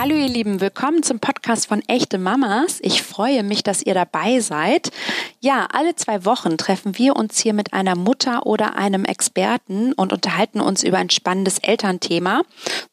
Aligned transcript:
Hallo 0.00 0.14
ihr 0.14 0.30
Lieben, 0.30 0.62
willkommen 0.62 1.02
zum 1.02 1.20
Podcast 1.20 1.66
von 1.66 1.82
Echte 1.86 2.16
Mamas. 2.16 2.78
Ich 2.80 3.02
freue 3.02 3.42
mich, 3.42 3.62
dass 3.62 3.82
ihr 3.82 3.92
dabei 3.92 4.40
seid. 4.40 4.92
Ja, 5.40 5.68
alle 5.74 5.94
zwei 5.94 6.24
Wochen 6.24 6.56
treffen 6.56 6.96
wir 6.96 7.16
uns 7.16 7.38
hier 7.38 7.52
mit 7.52 7.74
einer 7.74 7.96
Mutter 7.96 8.46
oder 8.46 8.76
einem 8.76 9.04
Experten 9.04 9.92
und 9.92 10.14
unterhalten 10.14 10.62
uns 10.62 10.84
über 10.84 10.96
ein 10.96 11.10
spannendes 11.10 11.58
Elternthema, 11.58 12.44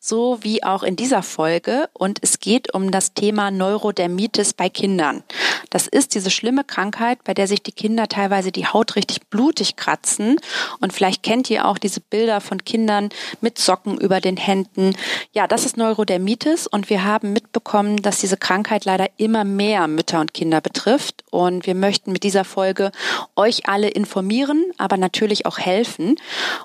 so 0.01 0.39
wie 0.41 0.65
auch 0.65 0.83
in 0.83 0.97
dieser 0.97 1.23
Folge. 1.23 1.89
Und 1.93 2.19
es 2.23 2.41
geht 2.41 2.73
um 2.73 2.91
das 2.91 3.13
Thema 3.13 3.51
Neurodermitis 3.51 4.53
bei 4.53 4.67
Kindern. 4.67 5.23
Das 5.69 5.87
ist 5.87 6.13
diese 6.13 6.29
schlimme 6.29 6.63
Krankheit, 6.63 7.23
bei 7.23 7.33
der 7.33 7.47
sich 7.47 7.63
die 7.63 7.71
Kinder 7.71 8.07
teilweise 8.07 8.51
die 8.51 8.67
Haut 8.67 8.95
richtig 8.97 9.27
blutig 9.29 9.75
kratzen. 9.75 10.39
Und 10.79 10.93
vielleicht 10.93 11.23
kennt 11.23 11.49
ihr 11.49 11.65
auch 11.65 11.77
diese 11.77 12.01
Bilder 12.01 12.41
von 12.41 12.65
Kindern 12.65 13.09
mit 13.41 13.57
Socken 13.57 13.97
über 13.97 14.21
den 14.21 14.37
Händen. 14.37 14.95
Ja, 15.33 15.47
das 15.47 15.65
ist 15.65 15.77
Neurodermitis 15.77 16.67
und 16.67 16.89
wir 16.89 16.96
wir 16.97 17.03
haben 17.03 17.31
mitbekommen, 17.31 17.97
dass 17.97 18.21
diese 18.21 18.37
Krankheit 18.37 18.85
leider 18.85 19.05
immer 19.17 19.43
mehr 19.43 19.87
Mütter 19.87 20.19
und 20.19 20.33
Kinder 20.33 20.61
betrifft. 20.61 21.23
Und 21.29 21.67
wir 21.67 21.75
möchten 21.75 22.11
mit 22.11 22.23
dieser 22.23 22.43
Folge 22.43 22.91
euch 23.35 23.69
alle 23.69 23.87
informieren, 23.87 24.65
aber 24.79 24.97
natürlich 24.97 25.45
auch 25.45 25.59
helfen. 25.59 26.15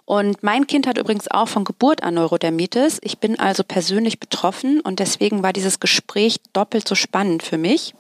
Und 0.07 0.43
mein 0.43 0.67
Kind 0.67 0.87
hat 0.87 0.97
übrigens 0.97 1.31
auch 1.31 1.49
von 1.49 1.65
Geburt 1.65 2.03
an 2.03 2.15
Neurodermitis. 2.15 2.99
Ich 3.03 3.19
bin 3.19 3.39
also 3.39 3.63
persönlich 3.63 4.21
betroffen 4.21 4.81
und 4.81 5.01
deswegen 5.01 5.43
war 5.43 5.53
dieses 5.53 5.81
Gespräch 5.81 6.41
doppelt 6.55 6.89
so 6.89 6.95
spannend 6.95 7.43
für 7.43 7.59
mich. 7.59 7.93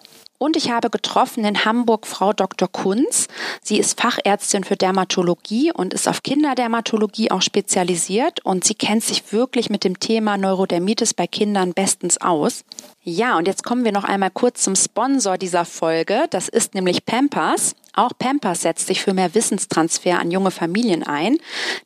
Und 0.42 0.56
ich 0.56 0.72
habe 0.72 0.90
getroffen 0.90 1.44
in 1.44 1.64
Hamburg 1.64 2.04
Frau 2.04 2.32
Dr. 2.32 2.66
Kunz. 2.66 3.28
Sie 3.62 3.78
ist 3.78 4.00
Fachärztin 4.00 4.64
für 4.64 4.74
Dermatologie 4.74 5.70
und 5.72 5.94
ist 5.94 6.08
auf 6.08 6.24
Kinderdermatologie 6.24 7.30
auch 7.30 7.42
spezialisiert 7.42 8.44
und 8.44 8.64
sie 8.64 8.74
kennt 8.74 9.04
sich 9.04 9.32
wirklich 9.32 9.70
mit 9.70 9.84
dem 9.84 10.00
Thema 10.00 10.36
Neurodermitis 10.36 11.14
bei 11.14 11.28
Kindern 11.28 11.74
bestens 11.74 12.20
aus. 12.20 12.64
Ja, 13.04 13.38
und 13.38 13.46
jetzt 13.46 13.62
kommen 13.62 13.84
wir 13.84 13.92
noch 13.92 14.02
einmal 14.02 14.32
kurz 14.32 14.64
zum 14.64 14.74
Sponsor 14.74 15.38
dieser 15.38 15.64
Folge. 15.64 16.24
Das 16.30 16.48
ist 16.48 16.74
nämlich 16.74 17.06
Pampers. 17.06 17.76
Auch 17.94 18.10
Pampers 18.18 18.62
setzt 18.62 18.88
sich 18.88 19.00
für 19.00 19.14
mehr 19.14 19.36
Wissenstransfer 19.36 20.18
an 20.18 20.32
junge 20.32 20.50
Familien 20.50 21.04
ein, 21.04 21.38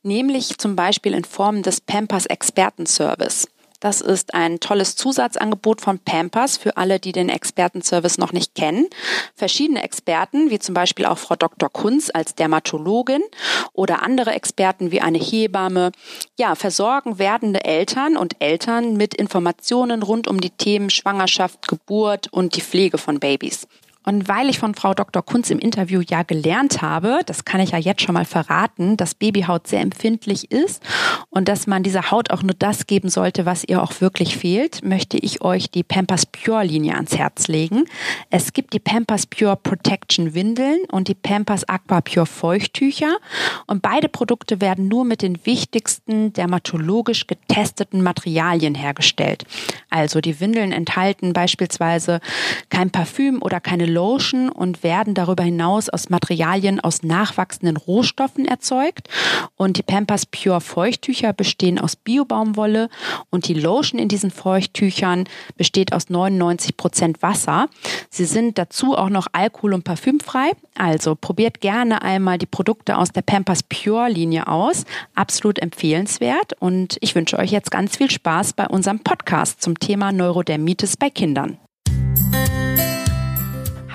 nämlich 0.03 0.57
zum 0.57 0.77
Beispiel 0.77 1.13
in 1.13 1.25
Form 1.25 1.63
des 1.63 1.83
Pampers 1.83 2.25
Expertenservice. 2.25 3.49
Das 3.81 4.01
ist 4.01 4.35
ein 4.35 4.61
tolles 4.61 4.97
Zusatzangebot 4.97 5.81
von 5.81 5.99
Pampers 5.99 6.57
für 6.57 6.77
alle, 6.77 6.99
die 6.99 7.13
den 7.13 7.29
Expertenservice 7.29 8.19
noch 8.19 8.33
nicht 8.33 8.55
kennen. 8.55 8.87
Verschiedene 9.35 9.83
Experten, 9.83 10.51
wie 10.51 10.59
zum 10.59 10.75
Beispiel 10.75 11.07
auch 11.07 11.19
Frau 11.19 11.37
Dr. 11.37 11.69
Kunz 11.69 12.11
als 12.13 12.35
Dermatologin 12.35 13.23
oder 13.73 14.03
andere 14.03 14.33
Experten 14.33 14.91
wie 14.91 15.01
eine 15.01 15.19
Hebamme, 15.19 15.93
ja, 16.39 16.55
versorgen 16.55 17.19
werdende 17.19 17.65
Eltern 17.65 18.17
und 18.17 18.41
Eltern 18.41 18.97
mit 18.97 19.15
Informationen 19.15 20.03
rund 20.03 20.27
um 20.29 20.41
die 20.41 20.51
Themen 20.51 20.91
Schwangerschaft, 20.91 21.69
Geburt 21.69 22.33
und 22.33 22.57
die 22.57 22.63
Pflege 22.63 22.99
von 22.99 23.21
Babys. 23.21 23.67
Und 24.09 24.29
weil 24.29 24.49
ich 24.49 24.61
von 24.61 24.77
Frau 24.77 24.95
Dr. 24.95 25.21
Kunz 25.21 25.51
im 25.51 25.59
Interview 25.59 26.01
ja 26.01 26.23
gelernt 26.23 26.81
habe, 26.81 27.23
das 27.27 27.45
kann 27.45 27.61
ich 27.61 27.73
ja 27.73 27.79
jetzt 27.79 28.03
schon 28.03 28.15
mal 28.15 28.25
verraten, 28.25 28.97
dass 28.97 29.17
Babyhaut 29.17 29.67
sehr 29.67 29.81
empfindlich 29.81 30.53
ist 30.53 30.81
und 31.31 31.49
dass 31.49 31.67
man 31.67 31.83
dieser 31.83 32.13
Haut 32.13 32.31
auch 32.31 32.45
nur 32.45 32.55
das 32.57 32.87
geben 32.87 33.09
sollte, 33.09 33.47
was 33.47 33.65
ihr 33.65 33.83
auch 33.83 34.01
wirklich 34.01 34.37
fehlt, 34.37 34.85
möchte 34.85 35.19
ich 35.19 35.43
euch 35.43 35.73
die 35.73 35.83
Pampers 35.83 36.25
Pure 36.25 36.63
Linie 36.63 36.95
ans 36.95 37.17
Herz 37.17 37.49
legen. 37.49 37.85
Es 38.31 38.53
gibt 38.53 38.75
die 38.75 38.79
Pampers 38.79 39.27
Pure 39.27 39.57
Protection 39.57 40.35
Windeln 40.35 40.79
und 40.93 41.09
die 41.09 41.15
Pampers 41.15 41.69
Aqua 41.69 42.01
Pure 42.01 42.27
Feuchttücher 42.27 43.17
und 43.67 43.83
beide 43.83 44.09
Produkte 44.09 44.61
werden 44.61 44.87
nur 44.87 45.05
mit 45.05 45.21
den 45.21 45.45
wichtigsten 45.45 46.33
dermatologisch 46.33 47.27
getesteten 47.27 48.05
Materialien 48.05 48.77
hergestellt. 48.77 49.47
Also 49.91 50.21
die 50.21 50.39
Windeln 50.39 50.71
enthalten 50.71 51.33
beispielsweise 51.33 52.21
kein 52.71 52.91
Parfüm 52.91 53.43
oder 53.43 53.59
keine 53.59 53.96
Lotion 53.97 54.51
und 54.51 54.83
werden 54.83 55.15
darüber 55.15 55.43
hinaus 55.43 55.89
aus 55.89 56.11
Materialien 56.11 56.81
aus 56.81 57.03
nachwachsenden 57.03 57.79
Rohstoffen 57.79 58.45
erzeugt. 58.45 59.09
Und 59.57 59.79
die 59.79 59.83
Pampers 59.83 60.27
Pure 60.27 60.61
Feuchttücher 60.61 61.33
bestehen 61.33 61.79
aus 61.79 61.97
Biobaumwolle 61.97 62.91
und 63.31 63.49
die 63.49 63.55
Lotion 63.55 63.99
in 63.99 64.09
diesen 64.09 64.31
Feuchttüchern 64.31 65.25
besteht 65.57 65.95
aus 65.95 66.11
99 66.11 66.77
Prozent 66.77 67.23
Wasser. 67.23 67.69
Sie 68.11 68.27
sind 68.27 68.59
dazu 68.59 68.97
auch 68.97 69.09
noch 69.09 69.29
alkohol- 69.33 69.73
und 69.73 69.85
parfümfrei. 69.85 70.53
Also 70.75 71.15
probiert 71.15 71.63
gerne 71.63 72.03
einmal 72.03 72.37
die 72.37 72.47
Produkte 72.47 72.99
aus 72.99 73.13
der 73.13 73.23
Pampers 73.23 73.63
Pure 73.63 74.11
Linie 74.11 74.47
aus. 74.47 74.85
Absolut 75.15 75.59
empfehlenswert. 75.59 76.53
Und 76.61 76.99
ich 77.01 77.15
wünsche 77.15 77.39
euch 77.39 77.51
jetzt 77.51 77.71
ganz 77.71 77.97
viel 77.97 78.11
Spaß 78.11 78.53
bei 78.53 78.67
unserem 78.67 79.01
Podcast 79.01 79.63
zum 79.63 79.79
Thema 79.79 80.13
Neurodermitis 80.13 80.99
bei 80.99 81.09
Kindern. 81.09 81.59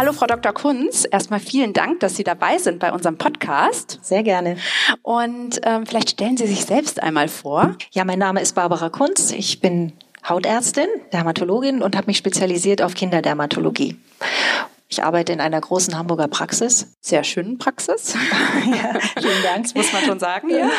Hallo, 0.02 0.14
Frau 0.14 0.26
Dr. 0.26 0.52
Kunz. 0.52 1.08
Erstmal 1.12 1.40
vielen 1.40 1.74
Dank, 1.74 2.00
dass 2.00 2.16
Sie 2.16 2.24
dabei 2.24 2.58
sind 2.58 2.80
bei 2.80 2.92
unserem 2.92 3.20
Podcast. 3.20 4.00
Sehr 4.02 4.24
gerne. 4.24 4.58
Und 5.04 5.62
ähm, 5.62 5.86
vielleicht 5.86 6.10
stellen 6.10 6.38
Sie 6.38 6.48
sich 6.48 6.66
selbst 6.66 7.04
einmal 7.04 7.28
vor. 7.28 7.76
Ja, 7.92 8.04
mein 8.04 8.18
Name 8.18 8.42
ist 8.42 8.56
Barbara 8.56 8.90
Kunz. 8.90 9.30
Ich 9.30 9.60
bin 9.60 9.94
Hautärztin, 10.28 10.88
Dermatologin 11.14 11.84
und 11.84 11.96
habe 11.96 12.08
mich 12.08 12.18
spezialisiert 12.18 12.82
auf 12.82 12.96
Kinderdermatologie. 12.96 13.96
Ich 14.90 15.04
arbeite 15.04 15.34
in 15.34 15.40
einer 15.40 15.62
großen 15.62 15.96
Hamburger 15.96 16.28
Praxis. 16.28 16.96
Sehr 17.00 17.24
schönen 17.24 17.60
Praxis. 17.60 18.16
ja, 18.66 19.00
vielen 19.22 19.44
Dank, 19.44 19.66
das 19.66 19.76
muss 19.76 19.94
man 19.94 20.02
schon 20.02 20.20
sagen. 20.20 20.50
Ja. 20.50 20.72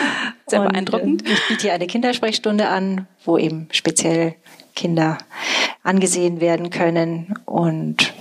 Sehr 0.48 0.62
und, 0.62 0.72
beeindruckend. 0.72 1.24
Äh, 1.24 1.34
ich 1.34 1.46
biete 1.46 1.62
hier 1.62 1.74
eine 1.74 1.86
Kindersprechstunde 1.86 2.66
an, 2.66 3.06
wo 3.24 3.38
eben 3.38 3.68
speziell 3.70 4.34
Kinder 4.74 5.18
angesehen 5.84 6.40
werden 6.40 6.70
können 6.70 7.38
und 7.44 8.12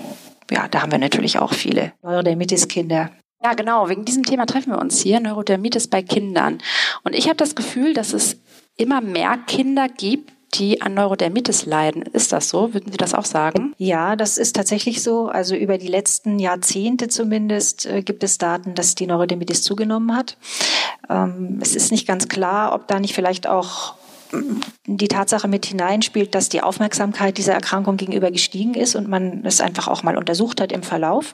ja, 0.52 0.68
da 0.68 0.82
haben 0.82 0.92
wir 0.92 1.00
natürlich 1.00 1.40
auch 1.40 1.54
viele 1.54 1.94
Neurodermitis-Kinder. 2.04 3.12
Ja, 3.44 3.54
genau. 3.54 3.90
Wegen 3.90 4.06
diesem 4.06 4.24
Thema 4.24 4.46
treffen 4.46 4.72
wir 4.72 4.80
uns 4.80 5.02
hier, 5.02 5.20
Neurodermitis 5.20 5.88
bei 5.88 6.04
Kindern. 6.04 6.60
Und 7.04 7.16
ich 7.16 7.26
habe 7.26 7.38
das 7.38 7.56
Gefühl, 7.56 7.94
dass 7.94 8.14
es 8.14 8.38
immer 8.78 9.02
mehr 9.02 9.38
Kinder 9.48 9.88
gibt, 9.90 10.32
die 10.54 10.82
an 10.82 10.94
Neurodermitis 10.94 11.66
leiden. 11.66 12.04
Ist 12.04 12.34
das 12.34 12.50
so? 12.50 12.74
Würden 12.74 12.92
Sie 12.92 12.98
das 12.98 13.14
auch 13.14 13.26
sagen? 13.26 13.74
Ja, 13.78 14.16
das 14.16 14.38
ist 14.38 14.56
tatsächlich 14.56 15.02
so. 15.02 15.28
Also 15.28 15.56
über 15.56 15.78
die 15.78 15.88
letzten 15.88 16.40
Jahrzehnte 16.40 17.08
zumindest 17.08 17.86
äh, 17.86 18.02
gibt 18.02 18.24
es 18.24 18.38
Daten, 18.38 18.76
dass 18.76 18.96
die 18.96 19.08
Neurodermitis 19.08 19.64
zugenommen 19.64 20.16
hat. 20.16 20.38
Ähm, 21.10 21.60
es 21.62 21.76
ist 21.76 21.92
nicht 21.92 22.06
ganz 22.06 22.28
klar, 22.28 22.76
ob 22.76 22.88
da 22.88 23.00
nicht 23.00 23.16
vielleicht 23.16 23.48
auch 23.48 23.96
die 24.86 25.08
Tatsache 25.08 25.48
mit 25.48 25.66
hineinspielt, 25.66 26.34
dass 26.36 26.50
die 26.50 26.62
Aufmerksamkeit 26.62 27.38
dieser 27.38 27.54
Erkrankung 27.54 27.98
gegenüber 27.98 28.32
gestiegen 28.32 28.74
ist 28.74 28.96
und 28.96 29.08
man 29.08 29.46
es 29.46 29.62
einfach 29.62 29.88
auch 29.88 30.04
mal 30.04 30.18
untersucht 30.18 30.62
hat 30.62 30.72
im 30.72 30.84
Verlauf. 30.84 31.34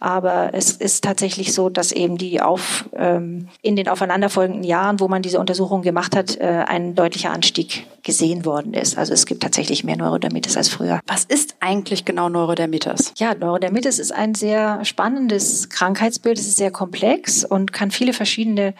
Aber 0.00 0.50
es 0.52 0.72
ist 0.72 1.04
tatsächlich 1.04 1.52
so, 1.52 1.68
dass 1.68 1.90
eben 1.92 2.18
die 2.18 2.40
auf, 2.40 2.88
ähm, 2.94 3.48
in 3.62 3.76
den 3.76 3.88
aufeinanderfolgenden 3.88 4.62
Jahren, 4.62 5.00
wo 5.00 5.08
man 5.08 5.22
diese 5.22 5.40
Untersuchung 5.40 5.82
gemacht 5.82 6.14
hat, 6.14 6.36
äh, 6.38 6.64
ein 6.66 6.94
deutlicher 6.94 7.30
Anstieg 7.30 7.86
gesehen 8.02 8.44
worden 8.44 8.74
ist. 8.74 8.98
Also 8.98 9.14
es 9.14 9.26
gibt 9.26 9.42
tatsächlich 9.42 9.84
mehr 9.84 9.96
Neurodermitis 9.96 10.56
als 10.56 10.68
früher. 10.68 11.00
Was 11.06 11.24
ist 11.24 11.56
eigentlich 11.60 12.04
genau 12.04 12.28
Neurodermitis? 12.28 13.14
Ja, 13.16 13.34
Neurodermitis 13.34 13.98
ist 13.98 14.12
ein 14.12 14.34
sehr 14.34 14.84
spannendes 14.84 15.70
Krankheitsbild. 15.70 16.38
Es 16.38 16.46
ist 16.46 16.56
sehr 16.56 16.70
komplex 16.70 17.44
und 17.44 17.72
kann 17.72 17.90
viele 17.90 18.12
verschiedene 18.12 18.74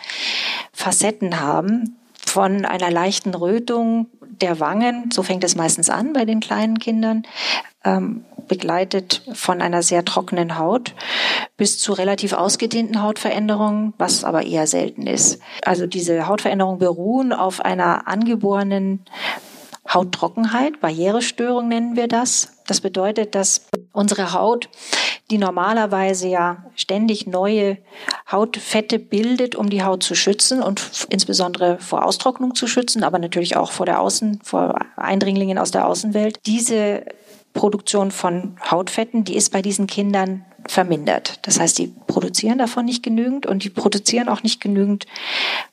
Facetten 0.73 1.41
haben 1.41 1.97
von 2.37 2.67
einer 2.67 2.91
leichten 2.91 3.35
Rötung 3.35 4.09
der 4.21 4.61
Wangen, 4.61 5.09
so 5.11 5.23
fängt 5.23 5.43
es 5.43 5.57
meistens 5.57 5.89
an 5.89 6.13
bei 6.13 6.27
den 6.27 6.41
kleinen 6.41 6.79
Kindern, 6.79 7.23
ähm, 7.83 8.27
begleitet 8.47 9.23
von 9.33 9.63
einer 9.63 9.83
sehr 9.83 10.05
trockenen 10.05 10.59
Haut 10.59 10.95
bis 11.57 11.79
zu 11.79 11.95
relativ 11.95 12.35
ausgedehnten 12.35 13.03
Hautveränderungen, 13.03 13.95
was 13.97 14.23
aber 14.23 14.45
eher 14.45 14.67
selten 14.67 15.07
ist. 15.07 15.41
Also 15.63 15.87
diese 15.87 16.27
Hautveränderungen 16.29 16.79
beruhen 16.79 17.33
auf 17.33 17.65
einer 17.65 18.07
angeborenen 18.07 19.07
Hauttrockenheit, 19.89 20.79
Barrierestörung 20.83 21.69
nennen 21.69 21.97
wir 21.97 22.07
das. 22.07 22.53
Das 22.67 22.83
bedeutet, 22.83 23.35
dass 23.35 23.63
unsere 23.97 24.33
Haut, 24.33 24.69
die 25.31 25.39
normalerweise 25.39 26.29
ja 26.29 26.65
ständig 26.77 27.27
neue 27.27 27.79
Hautfette 28.31 28.99
bildet, 28.99 29.57
um 29.57 29.71
die 29.71 29.83
Haut 29.83 30.03
zu 30.03 30.15
schützen 30.15 30.63
und 30.63 31.07
insbesondere 31.11 31.79
vor 31.79 32.05
Austrocknung 32.05 32.55
zu 32.55 32.67
schützen, 32.67 33.03
aber 33.03 33.19
natürlich 33.19 33.57
auch 33.57 33.73
vor 33.73 33.87
der 33.87 34.01
Außen, 34.01 34.41
vor 34.45 34.79
Eindringlingen 34.97 35.59
aus 35.59 35.71
der 35.71 35.87
Außenwelt. 35.87 36.39
Diese 36.47 37.05
Produktion 37.55 38.11
von 38.11 38.57
Hautfetten, 38.71 39.25
die 39.25 39.35
ist 39.35 39.51
bei 39.51 39.63
diesen 39.63 39.87
Kindern 39.87 40.45
vermindert. 40.67 41.39
Das 41.43 41.59
heißt, 41.59 41.79
die 41.79 41.93
produzieren 42.07 42.59
davon 42.59 42.85
nicht 42.85 43.03
genügend 43.03 43.47
und 43.47 43.65
die 43.65 43.71
produzieren 43.71 44.29
auch 44.29 44.43
nicht 44.43 44.61
genügend 44.61 45.07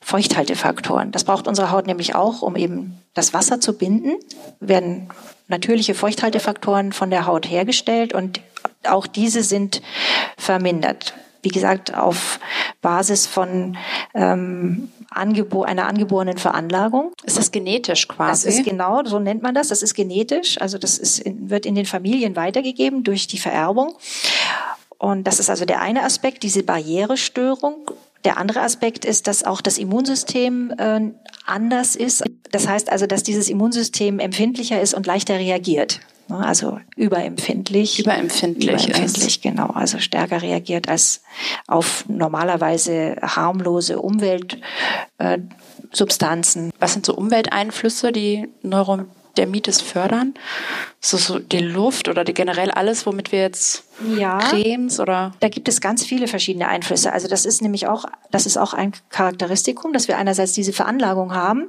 Feuchthaltefaktoren. 0.00 1.12
Das 1.12 1.24
braucht 1.24 1.46
unsere 1.46 1.70
Haut 1.70 1.86
nämlich 1.86 2.14
auch, 2.14 2.42
um 2.42 2.56
eben 2.56 2.98
das 3.14 3.32
Wasser 3.32 3.60
zu 3.60 3.78
binden, 3.78 4.16
werden 4.60 5.08
natürliche 5.48 5.94
Feuchthaltefaktoren 5.94 6.92
von 6.92 7.10
der 7.10 7.26
Haut 7.26 7.50
hergestellt 7.50 8.12
und 8.12 8.40
auch 8.88 9.06
diese 9.06 9.42
sind 9.42 9.82
vermindert. 10.36 11.14
wie 11.42 11.48
gesagt, 11.48 11.94
auf 11.94 12.40
Basis 12.80 13.26
von 13.26 13.76
ähm, 14.14 14.90
angebo 15.10 15.62
einer 15.62 15.86
angeborenen 15.86 16.38
Veranlagung. 16.38 17.12
Ist 17.22 17.36
das 17.36 17.52
genetisch 17.52 18.08
quasi? 18.08 18.46
Das 18.46 18.56
ist 18.56 18.64
genau, 18.64 19.04
so 19.04 19.18
nennt 19.18 19.42
man 19.42 19.54
das. 19.54 19.68
Das 19.68 19.82
ist 19.82 19.94
genetisch. 19.94 20.58
Also 20.60 20.78
das 20.78 20.96
ist, 20.96 21.22
wird 21.26 21.66
in 21.66 21.74
den 21.74 21.84
Familien 21.84 22.34
weitergegeben 22.34 23.04
durch 23.04 23.26
die 23.26 23.38
Vererbung. 23.38 23.94
Und 24.96 25.24
das 25.24 25.38
ist 25.38 25.50
also 25.50 25.66
der 25.66 25.82
eine 25.82 26.02
Aspekt, 26.02 26.42
diese 26.42 26.62
Barrierestörung. 26.62 27.90
Der 28.24 28.38
andere 28.38 28.60
Aspekt 28.60 29.04
ist, 29.04 29.26
dass 29.26 29.44
auch 29.44 29.60
das 29.60 29.78
Immunsystem 29.78 30.72
äh, 30.78 31.00
anders 31.44 31.94
ist. 31.94 32.24
Das 32.50 32.68
heißt 32.68 32.90
also, 32.90 33.06
dass 33.06 33.22
dieses 33.22 33.48
Immunsystem 33.48 34.18
empfindlicher 34.18 34.80
ist 34.80 34.94
und 34.94 35.06
leichter 35.06 35.34
reagiert. 35.34 36.00
Ne, 36.28 36.38
also 36.38 36.80
überempfindlich. 36.96 37.98
Überempfindlich. 37.98 38.88
Überempfindlich, 38.88 39.42
genau. 39.42 39.66
Also 39.66 39.98
stärker 39.98 40.40
reagiert 40.40 40.88
als 40.88 41.20
auf 41.66 42.06
normalerweise 42.08 43.16
harmlose 43.20 44.00
Umweltsubstanzen. 44.00 46.72
Was 46.78 46.94
sind 46.94 47.04
so 47.04 47.14
Umwelteinflüsse, 47.14 48.10
die 48.10 48.48
Neurodermitis 49.34 49.80
fördern? 49.80 50.34
So, 51.00 51.16
so 51.16 51.38
die 51.38 51.58
Luft 51.58 52.08
oder 52.08 52.24
die 52.24 52.34
generell 52.34 52.70
alles, 52.70 53.06
womit 53.06 53.32
wir 53.32 53.40
jetzt 53.40 53.84
ja, 54.16 54.38
Cremes 54.38 55.00
oder? 55.00 55.32
Da 55.40 55.48
gibt 55.48 55.68
es 55.68 55.80
ganz 55.80 56.04
viele 56.04 56.28
verschiedene 56.28 56.68
Einflüsse. 56.68 57.12
Also 57.12 57.28
das 57.28 57.44
ist 57.44 57.62
nämlich 57.62 57.86
auch, 57.86 58.06
das 58.30 58.46
ist 58.46 58.56
auch 58.56 58.74
ein 58.74 58.92
Charakteristikum, 59.10 59.92
dass 59.92 60.08
wir 60.08 60.18
einerseits 60.18 60.52
diese 60.52 60.72
Veranlagung 60.72 61.34
haben. 61.34 61.66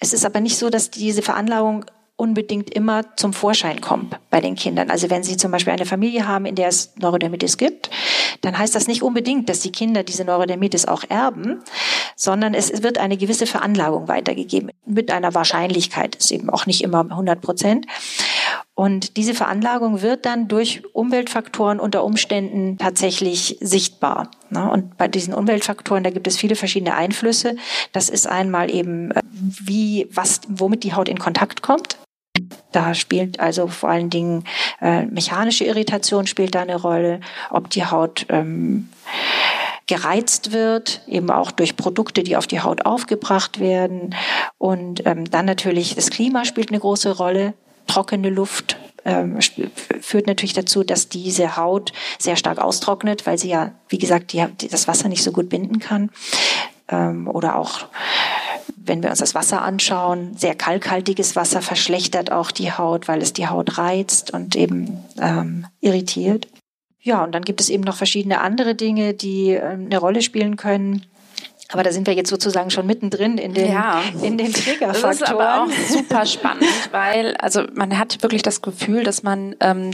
Es 0.00 0.12
ist 0.12 0.24
aber 0.24 0.40
nicht 0.40 0.58
so, 0.58 0.70
dass 0.70 0.90
diese 0.90 1.22
Veranlagung 1.22 1.84
unbedingt 2.16 2.70
immer 2.70 3.16
zum 3.16 3.32
Vorschein 3.32 3.80
kommt 3.80 4.18
bei 4.30 4.40
den 4.40 4.54
Kindern. 4.54 4.90
Also 4.90 5.10
wenn 5.10 5.24
Sie 5.24 5.36
zum 5.36 5.50
Beispiel 5.50 5.72
eine 5.72 5.86
Familie 5.86 6.28
haben, 6.28 6.46
in 6.46 6.54
der 6.54 6.68
es 6.68 6.94
Neurodermitis 6.96 7.56
gibt, 7.56 7.90
dann 8.40 8.56
heißt 8.56 8.74
das 8.74 8.86
nicht 8.86 9.02
unbedingt, 9.02 9.48
dass 9.48 9.60
die 9.60 9.72
Kinder 9.72 10.04
diese 10.04 10.24
Neurodermitis 10.24 10.86
auch 10.86 11.02
erben, 11.08 11.62
sondern 12.14 12.54
es 12.54 12.82
wird 12.82 12.98
eine 12.98 13.16
gewisse 13.16 13.46
Veranlagung 13.46 14.06
weitergegeben 14.06 14.70
mit 14.86 15.10
einer 15.10 15.34
Wahrscheinlichkeit, 15.34 16.14
ist 16.14 16.30
eben 16.30 16.50
auch 16.50 16.66
nicht 16.66 16.82
immer 16.82 17.00
100 17.00 17.40
Prozent. 17.40 17.86
Und 18.76 19.16
diese 19.16 19.34
Veranlagung 19.34 20.02
wird 20.02 20.26
dann 20.26 20.48
durch 20.48 20.82
Umweltfaktoren 20.92 21.78
unter 21.78 22.04
Umständen 22.04 22.76
tatsächlich 22.76 23.56
sichtbar. 23.60 24.30
Ne? 24.50 24.68
Und 24.68 24.96
bei 24.98 25.06
diesen 25.06 25.32
Umweltfaktoren, 25.32 26.02
da 26.02 26.10
gibt 26.10 26.26
es 26.26 26.36
viele 26.36 26.56
verschiedene 26.56 26.94
Einflüsse. 26.94 27.56
Das 27.92 28.08
ist 28.08 28.26
einmal 28.26 28.74
eben, 28.74 29.12
äh, 29.12 29.22
wie, 29.22 30.08
was, 30.12 30.40
womit 30.48 30.82
die 30.82 30.94
Haut 30.94 31.08
in 31.08 31.18
Kontakt 31.18 31.62
kommt. 31.62 31.98
Da 32.72 32.94
spielt 32.94 33.40
also 33.40 33.68
vor 33.68 33.90
allen 33.90 34.10
Dingen 34.10 34.44
äh, 34.80 35.04
mechanische 35.06 35.64
Irritation 35.64 36.26
spielt 36.26 36.54
da 36.54 36.62
eine 36.62 36.76
Rolle, 36.76 37.20
ob 37.50 37.70
die 37.70 37.84
Haut 37.84 38.26
ähm, 38.28 38.88
gereizt 39.86 40.52
wird, 40.52 41.02
eben 41.06 41.30
auch 41.30 41.50
durch 41.50 41.76
Produkte, 41.76 42.22
die 42.22 42.36
auf 42.36 42.46
die 42.46 42.60
Haut 42.60 42.86
aufgebracht 42.86 43.60
werden. 43.60 44.14
Und 44.58 45.06
ähm, 45.06 45.30
dann 45.30 45.44
natürlich 45.44 45.94
das 45.94 46.10
Klima 46.10 46.44
spielt 46.44 46.70
eine 46.70 46.80
große 46.80 47.16
Rolle. 47.16 47.54
Trockene 47.86 48.30
Luft 48.30 48.76
ähm, 49.04 49.38
führt 50.00 50.26
natürlich 50.26 50.54
dazu, 50.54 50.84
dass 50.84 51.08
diese 51.08 51.56
Haut 51.56 51.92
sehr 52.18 52.36
stark 52.36 52.58
austrocknet, 52.58 53.26
weil 53.26 53.38
sie 53.38 53.50
ja, 53.50 53.72
wie 53.88 53.98
gesagt, 53.98 54.32
die, 54.32 54.44
das 54.70 54.88
Wasser 54.88 55.08
nicht 55.08 55.22
so 55.22 55.32
gut 55.32 55.48
binden 55.50 55.78
kann. 55.78 56.10
Ähm, 56.88 57.28
oder 57.28 57.56
auch 57.56 57.86
wenn 58.86 59.02
wir 59.02 59.10
uns 59.10 59.18
das 59.18 59.34
Wasser 59.34 59.62
anschauen, 59.62 60.36
sehr 60.36 60.54
kalkhaltiges 60.54 61.36
Wasser 61.36 61.62
verschlechtert 61.62 62.30
auch 62.30 62.50
die 62.50 62.72
Haut, 62.72 63.08
weil 63.08 63.22
es 63.22 63.32
die 63.32 63.48
Haut 63.48 63.78
reizt 63.78 64.32
und 64.32 64.56
eben 64.56 65.04
ähm, 65.20 65.66
irritiert. 65.80 66.48
Ja, 67.00 67.22
und 67.22 67.32
dann 67.32 67.42
gibt 67.42 67.60
es 67.60 67.68
eben 67.68 67.84
noch 67.84 67.96
verschiedene 67.96 68.40
andere 68.40 68.74
Dinge, 68.74 69.12
die 69.12 69.50
äh, 69.50 69.62
eine 69.62 69.98
Rolle 69.98 70.22
spielen 70.22 70.56
können. 70.56 71.04
Aber 71.70 71.82
da 71.82 71.92
sind 71.92 72.06
wir 72.06 72.14
jetzt 72.14 72.30
sozusagen 72.30 72.70
schon 72.70 72.86
mittendrin 72.86 73.36
in 73.36 73.54
den, 73.54 73.72
ja. 73.72 74.02
in 74.22 74.38
den 74.38 74.52
Triggerfaktoren. 74.52 75.02
Das 75.02 75.20
ist 75.20 75.28
aber 75.28 75.62
auch 75.62 75.70
super 75.88 76.26
spannend, 76.26 76.68
weil 76.92 77.36
also 77.38 77.64
man 77.74 77.98
hat 77.98 78.22
wirklich 78.22 78.42
das 78.42 78.62
Gefühl, 78.62 79.02
dass 79.02 79.22
man 79.22 79.56
ähm, 79.60 79.90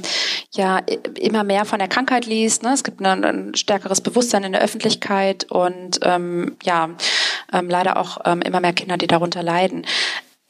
ja 0.52 0.80
immer 1.18 1.42
mehr 1.42 1.64
von 1.64 1.78
der 1.78 1.88
Krankheit 1.88 2.26
liest. 2.26 2.64
Ne? 2.64 2.72
Es 2.74 2.84
gibt 2.84 3.00
ein, 3.00 3.24
ein 3.24 3.54
stärkeres 3.54 4.00
Bewusstsein 4.00 4.44
in 4.44 4.52
der 4.52 4.60
Öffentlichkeit 4.60 5.50
und 5.50 6.00
ähm, 6.02 6.56
ja 6.62 6.90
ähm, 7.52 7.68
leider 7.68 7.96
auch 7.96 8.18
ähm, 8.24 8.42
immer 8.42 8.60
mehr 8.60 8.72
Kinder, 8.72 8.96
die 8.96 9.06
darunter 9.06 9.42
leiden. 9.42 9.86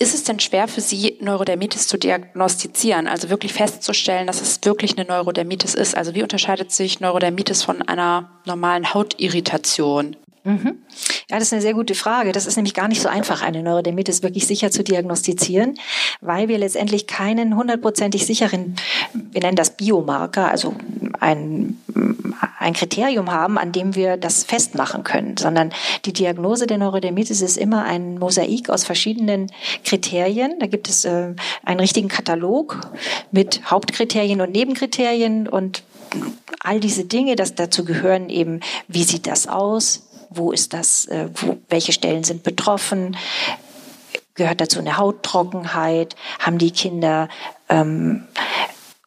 Ist 0.03 0.15
es 0.15 0.25
denn 0.25 0.41
schwer 0.41 0.67
für 0.67 0.81
Sie, 0.81 1.19
Neurodermitis 1.21 1.87
zu 1.87 1.99
diagnostizieren, 1.99 3.07
also 3.07 3.29
wirklich 3.29 3.53
festzustellen, 3.53 4.27
dass 4.27 4.41
es 4.41 4.61
wirklich 4.65 4.97
eine 4.97 5.07
Neurodermitis 5.07 5.75
ist? 5.75 5.95
Also 5.95 6.15
wie 6.15 6.23
unterscheidet 6.23 6.73
sich 6.73 7.01
Neurodermitis 7.01 7.63
von 7.63 7.83
einer 7.83 8.31
normalen 8.47 8.95
Hautirritation? 8.95 10.17
Mhm. 10.45 10.79
Ja, 11.29 11.37
das 11.37 11.49
ist 11.49 11.53
eine 11.53 11.61
sehr 11.61 11.75
gute 11.75 11.95
Frage. 11.95 12.33
Das 12.33 12.47
ist 12.47 12.57
nämlich 12.57 12.73
gar 12.73 12.89
nicht 12.89 13.03
so 13.03 13.11
einfach, 13.11 13.43
eine 13.43 13.63
Neurodermitis 13.63 14.23
wirklich 14.23 14.47
sicher 14.47 14.71
zu 14.71 14.83
diagnostizieren, 14.83 15.79
weil 16.23 16.49
wir 16.49 16.57
letztendlich 16.57 17.07
keinen 17.07 17.55
hundertprozentig 17.55 18.25
sicheren, 18.25 18.77
wir 19.13 19.43
nennen 19.43 19.57
das 19.57 19.77
Biomarker, 19.77 20.51
also 20.51 20.75
ein, 21.21 21.79
ein 22.61 22.75
Kriterium 22.75 23.33
haben, 23.33 23.57
an 23.59 23.73
dem 23.73 23.95
wir 23.95 24.19
das 24.19 24.45
festmachen 24.45 25.03
können, 25.03 25.39
sondern 25.39 25.73
die 26.05 26.13
Diagnose 26.13 26.67
der 26.67 26.77
Neurodermitis 26.77 27.41
ist 27.41 27.57
immer 27.57 27.85
ein 27.85 28.19
Mosaik 28.19 28.69
aus 28.69 28.85
verschiedenen 28.85 29.51
Kriterien. 29.83 30.59
Da 30.61 30.67
gibt 30.67 30.89
es 30.89 31.07
äh, 31.07 31.35
einen 31.65 31.81
richtigen 31.81 32.09
Katalog 32.09 32.79
mit 33.33 33.63
Hauptkriterien 33.71 34.43
und 34.43 34.53
Nebenkriterien 34.53 35.49
und 35.49 35.83
all 36.61 36.81
diese 36.81 37.07
Dinge, 37.07 37.35
das 37.35 37.55
dazu 37.55 37.87
gehören 37.87 38.29
eben, 38.29 38.61
wie 38.89 39.05
sieht 39.05 39.27
das 39.27 39.47
aus, 39.47 40.07
wo 40.29 40.53
ist 40.53 40.75
das, 40.75 41.07
äh, 41.07 41.31
wo, 41.35 41.57
welche 41.71 41.93
Stellen 41.93 42.25
sind 42.25 42.43
betroffen, 42.43 43.17
gehört 44.35 44.61
dazu 44.61 44.81
eine 44.81 44.99
Hauttrockenheit, 44.99 46.15
haben 46.39 46.59
die 46.59 46.73
Kinder 46.73 47.31
ähm, 47.71 48.25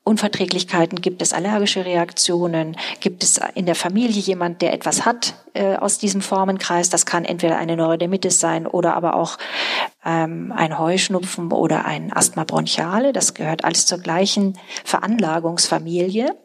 Unverträglichkeiten, 0.06 1.00
gibt 1.00 1.22
es 1.22 1.32
allergische 1.32 1.86
Reaktionen, 1.86 2.76
gibt 3.00 3.24
es 3.24 3.40
in 3.56 3.66
der 3.66 3.76
Familie 3.76 4.20
jemand, 4.22 4.62
der 4.62 4.74
etwas 4.74 5.06
hat 5.06 5.36
äh, 5.54 5.78
aus 5.78 5.98
diesem 5.98 6.22
Formenkreis. 6.22 6.90
Das 6.90 7.06
kann 7.06 7.24
entweder 7.24 7.58
eine 7.58 7.78
Neurodermitis 7.78 8.40
sein 8.40 8.68
oder 8.68 8.96
aber 8.96 9.16
auch 9.16 9.38
ähm, 10.06 10.52
ein 10.56 10.78
Heuschnupfen 10.78 11.52
oder 11.54 11.86
ein 11.86 12.12
Asthma 12.12 12.44
bronchiale. 12.44 13.14
Das 13.14 13.34
gehört 13.34 13.64
alles 13.64 13.86
zur 13.86 14.00
gleichen 14.00 14.60
Veranlagungsfamilie. 14.84 16.36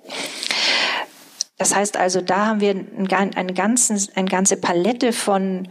Das 1.56 1.75
heißt 1.75 1.96
also, 1.96 2.20
da 2.20 2.46
haben 2.46 2.61
wir 2.61 2.70
eine, 2.70 3.52
ganzen, 3.54 4.08
eine 4.14 4.28
ganze 4.28 4.56
Palette 4.56 5.12
von, 5.12 5.66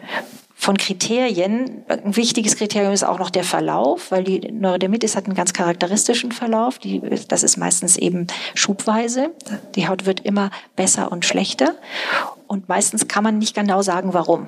von 0.59 0.75
Kriterien. 0.75 1.83
Ein 1.87 2.15
wichtiges 2.15 2.57
Kriterium 2.57 2.91
ist 2.91 3.03
auch 3.03 3.19
noch 3.19 3.29
der 3.29 3.43
Verlauf, 3.43 4.09
weil 4.11 4.23
die 4.23 4.51
Neurodermitis 4.51 5.15
hat 5.15 5.25
einen 5.25 5.35
ganz 5.35 5.53
charakteristischen 5.53 6.31
Verlauf. 6.31 6.79
Die, 6.79 6.99
das 7.27 7.43
ist 7.43 7.57
meistens 7.57 7.95
eben 7.95 8.25
schubweise. 8.55 9.29
Die 9.75 9.87
Haut 9.87 10.07
wird 10.07 10.21
immer 10.21 10.49
besser 10.75 11.11
und 11.11 11.25
schlechter. 11.25 11.75
Und 12.47 12.67
meistens 12.69 13.07
kann 13.07 13.23
man 13.23 13.37
nicht 13.37 13.55
genau 13.55 13.83
sagen, 13.83 14.13
warum. 14.13 14.47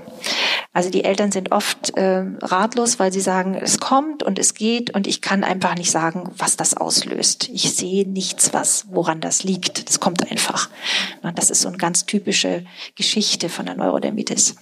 Also 0.72 0.90
die 0.90 1.04
Eltern 1.04 1.32
sind 1.32 1.52
oft 1.52 1.98
äh, 1.98 2.24
ratlos, 2.42 3.00
weil 3.00 3.12
sie 3.12 3.22
sagen, 3.22 3.56
es 3.56 3.80
kommt 3.80 4.22
und 4.22 4.38
es 4.38 4.54
geht 4.54 4.94
und 4.94 5.08
ich 5.08 5.22
kann 5.22 5.44
einfach 5.44 5.76
nicht 5.76 5.90
sagen, 5.90 6.32
was 6.38 6.58
das 6.58 6.78
auslöst. 6.78 7.50
Ich 7.50 7.74
sehe 7.76 8.08
nichts, 8.08 8.54
was 8.54 8.86
woran 8.92 9.20
das 9.20 9.44
liegt. 9.44 9.90
Das 9.90 10.00
kommt 10.00 10.30
einfach. 10.30 10.70
Und 11.24 11.38
das 11.38 11.50
ist 11.50 11.62
so 11.62 11.70
eine 11.70 11.78
ganz 11.78 12.06
typische 12.06 12.66
Geschichte 12.96 13.50
von 13.50 13.66
der 13.66 13.76
Neurodermitis. 13.76 14.56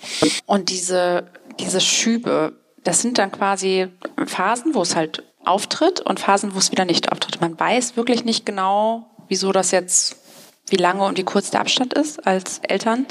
Und 0.45 0.69
diese 0.69 1.25
diese 1.59 1.81
Schübe, 1.81 2.53
das 2.83 3.01
sind 3.01 3.17
dann 3.17 3.31
quasi 3.31 3.87
Phasen, 4.25 4.75
wo 4.75 4.81
es 4.81 4.95
halt 4.95 5.23
auftritt 5.43 6.01
und 6.01 6.19
Phasen, 6.19 6.53
wo 6.53 6.59
es 6.59 6.71
wieder 6.71 6.85
nicht 6.85 7.11
auftritt. 7.11 7.41
Man 7.41 7.59
weiß 7.59 7.97
wirklich 7.97 8.25
nicht 8.25 8.45
genau, 8.45 9.09
wieso 9.27 9.51
das 9.51 9.71
jetzt, 9.71 10.17
wie 10.69 10.75
lange 10.75 11.03
und 11.03 11.17
wie 11.17 11.23
kurz 11.23 11.51
der 11.51 11.61
Abstand 11.61 11.93
ist 11.93 12.25
als 12.27 12.59
Eltern. 12.59 13.05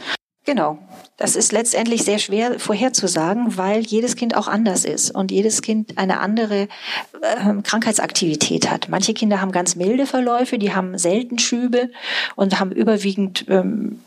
Genau. 0.46 0.78
Das 1.16 1.34
ist 1.34 1.50
letztendlich 1.50 2.04
sehr 2.04 2.18
schwer 2.18 2.60
vorherzusagen, 2.60 3.56
weil 3.56 3.80
jedes 3.80 4.16
Kind 4.16 4.36
auch 4.36 4.46
anders 4.48 4.84
ist 4.84 5.10
und 5.10 5.32
jedes 5.32 5.60
Kind 5.60 5.98
eine 5.98 6.20
andere 6.20 6.68
äh, 7.20 7.62
Krankheitsaktivität 7.62 8.70
hat. 8.70 8.88
Manche 8.88 9.12
Kinder 9.12 9.40
haben 9.40 9.50
ganz 9.50 9.74
milde 9.76 10.06
Verläufe, 10.06 10.58
die 10.58 10.72
haben 10.72 10.98
selten 10.98 11.38
Schübe 11.38 11.90
und 12.36 12.60
haben 12.60 12.70
überwiegend 12.70 13.46
ähm, 13.48 14.00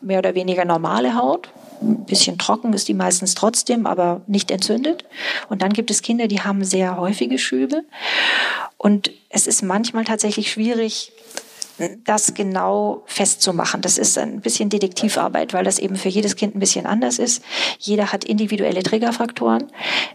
mehr 0.00 0.20
oder 0.20 0.34
weniger 0.34 0.64
normale 0.64 1.14
Haut. 1.14 1.50
Ein 1.82 2.06
bisschen 2.06 2.38
trocken 2.38 2.72
ist 2.72 2.88
die 2.88 2.94
meistens 2.94 3.34
trotzdem, 3.34 3.86
aber 3.86 4.22
nicht 4.26 4.50
entzündet. 4.50 5.04
Und 5.48 5.60
dann 5.60 5.72
gibt 5.72 5.90
es 5.90 6.02
Kinder, 6.02 6.28
die 6.28 6.40
haben 6.40 6.64
sehr 6.64 6.96
häufige 6.96 7.38
Schübe. 7.38 7.84
Und 8.78 9.10
es 9.28 9.46
ist 9.46 9.62
manchmal 9.62 10.04
tatsächlich 10.04 10.50
schwierig, 10.50 11.12
das 12.04 12.34
genau 12.34 13.02
festzumachen. 13.06 13.80
Das 13.82 13.98
ist 13.98 14.18
ein 14.18 14.40
bisschen 14.40 14.68
Detektivarbeit, 14.68 15.54
weil 15.54 15.64
das 15.64 15.78
eben 15.78 15.96
für 15.96 16.08
jedes 16.08 16.36
Kind 16.36 16.56
ein 16.56 16.60
bisschen 16.60 16.86
anders 16.86 17.18
ist. 17.18 17.42
Jeder 17.78 18.12
hat 18.12 18.24
individuelle 18.24 18.82
Triggerfaktoren. 18.82 19.64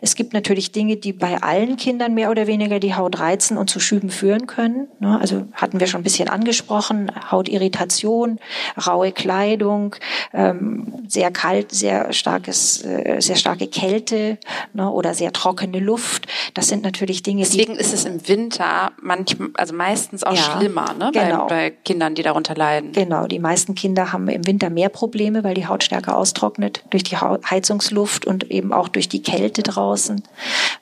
Es 0.02 0.16
gibt 0.16 0.34
natürlich 0.34 0.72
Dinge, 0.72 0.98
die 0.98 1.14
bei 1.14 1.42
allen 1.42 1.78
Kindern 1.78 2.14
mehr 2.14 2.30
oder 2.30 2.48
weniger 2.48 2.80
die 2.80 2.96
Haut 2.96 3.20
reizen 3.20 3.58
und 3.58 3.70
zu 3.70 3.80
Schüben 3.80 4.10
führen 4.10 4.48
können. 4.48 4.88
Ne? 5.00 5.18
Also 5.20 5.46
hatten 5.54 5.80
wir 5.80 5.88
schon 5.88 6.02
ein 6.02 6.04
bisschen 6.04 6.28
angesprochen. 6.28 7.12
Hautirritation, 7.32 8.40
raue 8.86 9.12
Kleidung, 9.12 9.96
ähm, 10.34 11.06
sehr 11.08 11.32
kalt, 11.32 11.72
sehr 11.72 12.12
starkes, 12.14 12.84
äh, 12.84 13.18
sehr 13.20 13.36
starke 13.36 13.68
Kälte 13.68 14.38
ne? 14.74 14.90
oder 14.90 15.14
sehr 15.14 15.32
trockene 15.32 15.80
Luft. 15.80 16.28
Das 16.54 16.68
sind 16.68 16.84
natürlich 16.84 17.24
Dinge. 17.24 17.44
Deswegen 17.44 17.76
ist 17.76 17.94
es 17.94 18.06
im 18.06 18.28
Winter 18.28 18.92
manchmal, 19.02 19.50
also 19.56 19.74
meistens 19.74 20.24
auch 20.24 20.36
ja, 20.36 20.58
schlimmer, 20.58 20.94
ne? 20.98 21.12
Genau 21.14 21.48
bei 21.53 21.53
Kindern, 21.72 22.16
die 22.16 22.24
darunter 22.24 22.56
leiden. 22.56 22.92
Genau, 22.92 23.28
die 23.28 23.40
meisten 23.40 23.76
Kinder 23.76 24.12
haben 24.12 24.28
im 24.28 24.46
Winter 24.46 24.70
mehr 24.70 24.90
Probleme, 24.90 25.44
weil 25.44 25.54
die 25.54 25.68
Haut 25.68 25.84
stärker 25.84 26.18
austrocknet 26.18 26.84
durch 26.90 27.04
die 27.04 27.18
Heizungsluft 27.18 28.26
und 28.26 28.50
eben 28.52 28.74
auch 28.74 28.88
durch 28.88 29.10
die 29.10 29.22
Kälte 29.22 29.64
draußen, 29.64 30.24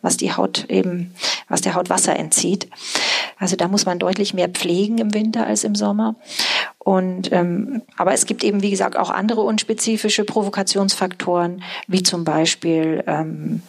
was 0.01 0.17
die 0.17 0.33
Haut 0.33 0.65
eben, 0.69 1.13
was 1.47 1.61
der 1.61 1.75
Haut 1.75 1.89
Wasser 1.89 2.15
entzieht. 2.15 2.69
Also 3.37 3.55
da 3.55 3.67
muss 3.67 3.85
man 3.85 3.99
deutlich 3.99 4.33
mehr 4.33 4.49
pflegen 4.49 4.97
im 4.97 5.13
Winter 5.13 5.47
als 5.47 5.63
im 5.63 5.75
Sommer. 5.75 6.15
Und 6.77 7.31
ähm, 7.31 7.81
aber 7.97 8.13
es 8.13 8.25
gibt 8.25 8.43
eben 8.43 8.61
wie 8.61 8.71
gesagt 8.71 8.97
auch 8.97 9.09
andere 9.09 9.41
unspezifische 9.41 10.23
Provokationsfaktoren, 10.23 11.63
wie 11.87 12.03
zum 12.03 12.23
Beispiel 12.23 13.03
ähm, 13.07 13.61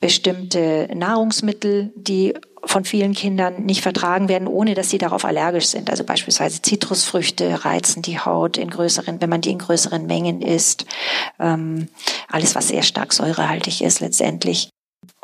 bestimmte 0.00 0.88
Nahrungsmittel, 0.94 1.92
die 1.96 2.34
von 2.68 2.84
vielen 2.84 3.14
Kindern 3.14 3.64
nicht 3.64 3.82
vertragen 3.82 4.28
werden, 4.28 4.46
ohne 4.46 4.74
dass 4.74 4.90
sie 4.90 4.98
darauf 4.98 5.24
allergisch 5.24 5.68
sind. 5.68 5.88
Also 5.88 6.04
beispielsweise 6.04 6.60
Zitrusfrüchte 6.60 7.64
reizen 7.64 8.02
die 8.02 8.20
Haut 8.20 8.58
in 8.58 8.68
größeren, 8.68 9.22
wenn 9.22 9.30
man 9.30 9.40
die 9.40 9.50
in 9.50 9.58
größeren 9.58 10.06
Mengen 10.06 10.42
isst. 10.42 10.84
Ähm, 11.40 11.88
alles, 12.30 12.54
was 12.54 12.68
sehr 12.68 12.82
stark 12.82 13.14
säurehaltig 13.14 13.82
ist 13.82 14.00
letztendlich. 14.00 14.68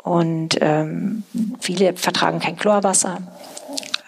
Und 0.01 0.57
ähm, 0.61 1.23
viele 1.59 1.95
vertragen 1.95 2.39
kein 2.39 2.57
Chlorwasser. 2.57 3.21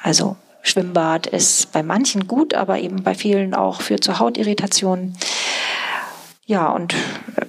Also 0.01 0.35
Schwimmbad 0.63 1.27
ist 1.27 1.71
bei 1.71 1.83
manchen 1.83 2.27
gut, 2.27 2.55
aber 2.55 2.79
eben 2.79 3.03
bei 3.03 3.13
vielen 3.13 3.53
auch 3.53 3.81
führt 3.81 4.03
zu 4.03 4.17
Hautirritationen. 4.17 5.15
Ja, 6.47 6.69
und 6.69 6.95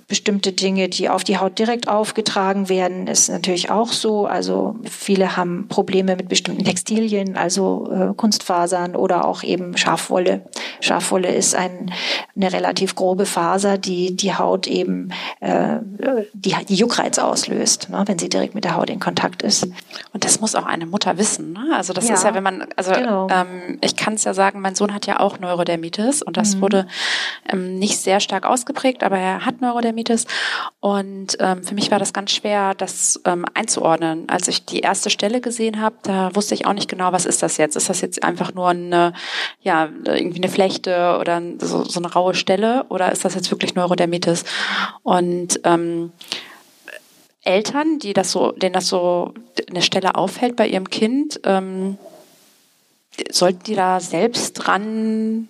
bestimmte 0.08 0.52
Dinge, 0.52 0.88
die 0.88 1.08
auf 1.08 1.22
die 1.22 1.38
Haut 1.38 1.58
direkt 1.58 1.86
aufgetragen 1.86 2.68
werden, 2.68 3.06
ist 3.06 3.28
natürlich 3.28 3.70
auch 3.70 3.92
so. 3.92 4.26
Also 4.26 4.74
viele 4.90 5.36
haben 5.36 5.68
Probleme 5.68 6.16
mit 6.16 6.28
bestimmten 6.28 6.64
Textilien, 6.64 7.36
also 7.36 7.88
äh, 7.92 8.14
Kunstfasern 8.14 8.96
oder 8.96 9.24
auch 9.24 9.44
eben 9.44 9.76
Schafwolle. 9.76 10.42
Schafwolle 10.80 11.32
ist 11.32 11.54
ein, 11.54 11.92
eine 12.34 12.52
relativ 12.52 12.96
grobe 12.96 13.24
Faser, 13.24 13.78
die 13.78 14.16
die 14.16 14.34
Haut 14.34 14.66
eben 14.66 15.10
äh, 15.40 15.76
die, 16.32 16.56
die 16.68 16.74
Juckreiz 16.74 17.18
auslöst, 17.18 17.90
ne, 17.90 18.02
wenn 18.06 18.18
sie 18.18 18.28
direkt 18.28 18.56
mit 18.56 18.64
der 18.64 18.76
Haut 18.76 18.90
in 18.90 18.98
Kontakt 18.98 19.42
ist. 19.42 19.68
Und 20.12 20.24
das 20.24 20.40
muss 20.40 20.56
auch 20.56 20.66
eine 20.66 20.86
Mutter 20.86 21.18
wissen. 21.18 21.52
Ne? 21.52 21.68
Also 21.76 21.92
das 21.92 22.08
ja, 22.08 22.14
ist 22.14 22.24
ja, 22.24 22.34
wenn 22.34 22.42
man, 22.42 22.66
also 22.74 22.92
genau. 22.92 23.28
ähm, 23.30 23.78
ich 23.80 23.94
kann 23.94 24.14
es 24.14 24.24
ja 24.24 24.34
sagen, 24.34 24.60
mein 24.60 24.74
Sohn 24.74 24.92
hat 24.92 25.06
ja 25.06 25.20
auch 25.20 25.38
Neurodermitis 25.38 26.22
und 26.22 26.36
das 26.36 26.56
mhm. 26.56 26.62
wurde 26.62 26.86
ähm, 27.48 27.78
nicht 27.78 27.98
sehr 27.98 28.20
stark 28.20 28.44
ausgeprägt, 28.44 29.02
aber 29.02 29.18
er 29.18 29.44
hat 29.44 29.60
Neurodermitis. 29.60 30.26
Und 30.80 31.36
ähm, 31.40 31.64
für 31.64 31.74
mich 31.74 31.90
war 31.90 31.98
das 31.98 32.12
ganz 32.12 32.32
schwer, 32.32 32.74
das 32.74 33.20
ähm, 33.24 33.44
einzuordnen. 33.54 34.28
Als 34.28 34.48
ich 34.48 34.64
die 34.64 34.80
erste 34.80 35.10
Stelle 35.10 35.40
gesehen 35.40 35.80
habe, 35.80 35.96
da 36.02 36.34
wusste 36.34 36.54
ich 36.54 36.66
auch 36.66 36.72
nicht 36.72 36.88
genau, 36.88 37.12
was 37.12 37.26
ist 37.26 37.42
das 37.42 37.56
jetzt? 37.56 37.76
Ist 37.76 37.88
das 37.88 38.00
jetzt 38.00 38.22
einfach 38.22 38.54
nur 38.54 38.68
eine, 38.68 39.12
ja, 39.62 39.88
irgendwie 40.04 40.42
eine 40.42 40.50
Flechte 40.50 41.18
oder 41.20 41.42
so, 41.58 41.84
so 41.84 42.00
eine 42.00 42.12
raue 42.12 42.34
Stelle 42.34 42.84
oder 42.88 43.12
ist 43.12 43.24
das 43.24 43.34
jetzt 43.34 43.50
wirklich 43.50 43.74
Neurodermitis? 43.74 44.44
Und 45.02 45.60
ähm, 45.64 46.12
Eltern, 47.42 47.98
die 47.98 48.12
das 48.12 48.30
so, 48.30 48.52
denen 48.52 48.74
das 48.74 48.88
so 48.88 49.32
eine 49.70 49.82
Stelle 49.82 50.16
auffällt 50.16 50.56
bei 50.56 50.68
ihrem 50.68 50.90
Kind, 50.90 51.40
ähm, 51.44 51.96
sollten 53.30 53.64
die 53.64 53.74
da 53.74 54.00
selbst 54.00 54.52
dran 54.54 55.48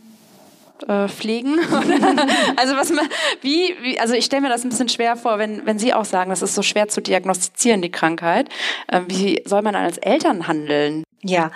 äh, 0.86 1.08
pflegen? 1.08 1.58
also 2.56 2.76
was 2.76 2.90
man, 2.90 3.08
wie, 3.40 3.74
wie 3.82 3.98
also 3.98 4.14
ich 4.14 4.24
stelle 4.24 4.42
mir 4.42 4.48
das 4.48 4.64
ein 4.64 4.68
bisschen 4.68 4.88
schwer 4.88 5.16
vor, 5.16 5.38
wenn, 5.38 5.64
wenn 5.66 5.78
Sie 5.78 5.94
auch 5.94 6.04
sagen, 6.04 6.30
das 6.30 6.42
ist 6.42 6.54
so 6.54 6.62
schwer 6.62 6.88
zu 6.88 7.00
diagnostizieren, 7.00 7.82
die 7.82 7.90
Krankheit. 7.90 8.48
Ähm, 8.92 9.06
wie 9.08 9.42
soll 9.44 9.62
man 9.62 9.74
als 9.74 9.98
Eltern 9.98 10.46
handeln? 10.46 11.04
Ja, 11.24 11.50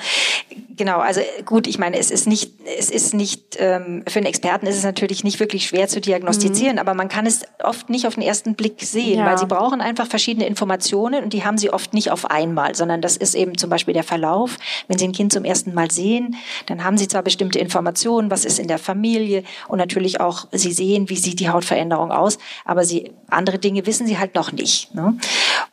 genau. 0.76 0.98
Also 0.98 1.20
gut, 1.44 1.68
ich 1.68 1.78
meine, 1.78 1.96
es 1.96 2.10
ist 2.10 2.26
nicht, 2.26 2.50
es 2.78 2.90
ist 2.90 3.14
nicht 3.14 3.56
ähm, 3.60 4.02
für 4.08 4.18
einen 4.18 4.26
Experten 4.26 4.66
ist 4.66 4.76
es 4.76 4.82
natürlich 4.82 5.22
nicht 5.22 5.38
wirklich 5.38 5.66
schwer 5.66 5.86
zu 5.86 6.00
diagnostizieren, 6.00 6.74
mhm. 6.74 6.78
aber 6.80 6.94
man 6.94 7.08
kann 7.08 7.26
es 7.26 7.42
oft 7.62 7.88
nicht 7.88 8.08
auf 8.08 8.14
den 8.14 8.24
ersten 8.24 8.56
Blick 8.56 8.82
sehen, 8.82 9.20
ja. 9.20 9.26
weil 9.26 9.38
sie 9.38 9.46
brauchen 9.46 9.80
einfach 9.80 10.08
verschiedene 10.08 10.46
Informationen 10.48 11.22
und 11.22 11.32
die 11.32 11.44
haben 11.44 11.58
sie 11.58 11.70
oft 11.70 11.94
nicht 11.94 12.10
auf 12.10 12.28
einmal, 12.28 12.74
sondern 12.74 13.00
das 13.00 13.16
ist 13.16 13.36
eben 13.36 13.56
zum 13.56 13.70
Beispiel 13.70 13.94
der 13.94 14.02
Verlauf. 14.02 14.56
Wenn 14.88 14.98
sie 14.98 15.06
ein 15.06 15.12
Kind 15.12 15.32
zum 15.32 15.44
ersten 15.44 15.74
Mal 15.74 15.92
sehen, 15.92 16.34
dann 16.66 16.82
haben 16.82 16.98
sie 16.98 17.06
zwar 17.06 17.22
bestimmte 17.22 17.60
Informationen, 17.60 18.32
was 18.32 18.44
ist 18.44 18.58
in 18.58 18.66
der 18.66 18.78
Familie 18.78 19.44
und 19.68 19.78
natürlich 19.78 20.20
auch 20.20 20.48
sie 20.50 20.72
sehen, 20.72 21.08
wie 21.08 21.16
sieht 21.16 21.38
die 21.38 21.50
Hautveränderung 21.50 22.10
aus, 22.10 22.38
aber 22.64 22.84
sie 22.84 23.12
andere 23.28 23.60
Dinge 23.60 23.86
wissen 23.86 24.08
sie 24.08 24.18
halt 24.18 24.34
noch 24.34 24.50
nicht. 24.50 24.92
Ne? 24.94 25.16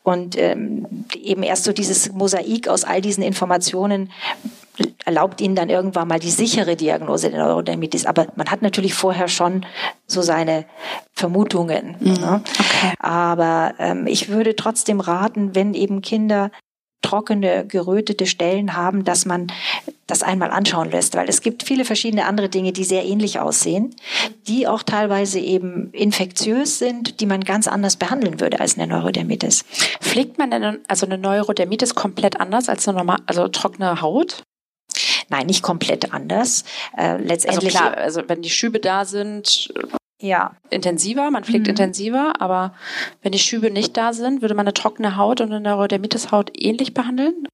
Und 0.03 0.37
ähm, 0.37 1.05
eben 1.21 1.41
erst 1.41 1.63
so 1.63 1.73
dieses 1.73 2.11
Mosaik 2.11 2.67
aus 2.67 2.83
all 2.83 3.01
diesen 3.01 3.23
Informationen 3.23 3.78
Informationen 3.79 4.09
erlaubt 5.03 5.41
ihnen 5.41 5.55
dann 5.55 5.69
irgendwann 5.69 6.07
mal 6.07 6.19
die 6.19 6.29
sichere 6.29 6.75
Diagnose 6.75 7.29
der 7.29 7.43
Neurodermitis. 7.43 8.05
Aber 8.05 8.27
man 8.35 8.49
hat 8.49 8.61
natürlich 8.61 8.93
vorher 8.93 9.27
schon 9.27 9.65
so 10.07 10.21
seine 10.21 10.65
Vermutungen. 11.13 11.97
Mhm. 11.99 12.13
Ne? 12.13 12.41
Okay. 12.59 12.93
Aber 12.99 13.73
ähm, 13.79 14.07
ich 14.07 14.29
würde 14.29 14.55
trotzdem 14.55 15.01
raten, 15.01 15.53
wenn 15.53 15.73
eben 15.73 16.01
Kinder 16.01 16.51
trockene, 17.01 17.65
gerötete 17.65 18.25
Stellen 18.25 18.75
haben, 18.75 19.03
dass 19.03 19.25
man 19.25 19.47
das 20.07 20.23
einmal 20.23 20.51
anschauen 20.51 20.91
lässt, 20.91 21.15
weil 21.15 21.29
es 21.29 21.41
gibt 21.41 21.63
viele 21.63 21.85
verschiedene 21.85 22.25
andere 22.25 22.49
Dinge, 22.49 22.73
die 22.73 22.83
sehr 22.83 23.05
ähnlich 23.05 23.39
aussehen, 23.39 23.95
die 24.47 24.67
auch 24.67 24.83
teilweise 24.83 25.39
eben 25.39 25.91
infektiös 25.91 26.79
sind, 26.79 27.19
die 27.19 27.25
man 27.25 27.43
ganz 27.43 27.67
anders 27.67 27.95
behandeln 27.95 28.39
würde 28.39 28.59
als 28.59 28.77
eine 28.77 28.87
Neurodermitis. 28.87 29.63
Pflegt 30.01 30.37
man 30.37 30.51
denn 30.51 30.79
also 30.87 31.05
eine 31.05 31.17
Neurodermitis 31.17 31.95
komplett 31.95 32.39
anders 32.39 32.69
als 32.69 32.87
eine 32.87 32.97
normal, 32.97 33.19
also 33.27 33.47
trockene 33.47 34.01
Haut? 34.01 34.43
Nein, 35.29 35.45
nicht 35.45 35.61
komplett 35.61 36.11
anders. 36.11 36.63
Äh, 36.97 37.17
letztendlich. 37.17 37.75
Also 37.75 37.89
klar, 37.89 37.97
also 37.97 38.23
wenn 38.27 38.41
die 38.41 38.49
Schübe 38.49 38.79
da 38.79 39.05
sind, 39.05 39.71
ja. 40.19 40.55
intensiver, 40.69 41.31
man 41.31 41.43
pflegt 41.43 41.65
mhm. 41.65 41.71
intensiver, 41.71 42.33
aber 42.39 42.73
wenn 43.21 43.31
die 43.31 43.39
Schübe 43.39 43.71
nicht 43.71 43.95
da 43.97 44.13
sind, 44.13 44.41
würde 44.41 44.55
man 44.55 44.65
eine 44.65 44.73
trockene 44.73 45.17
Haut 45.17 45.41
und 45.41 45.51
eine 45.51 45.61
Neurodermitis-Haut 45.61 46.51
ähnlich 46.55 46.93
behandeln? 46.93 47.47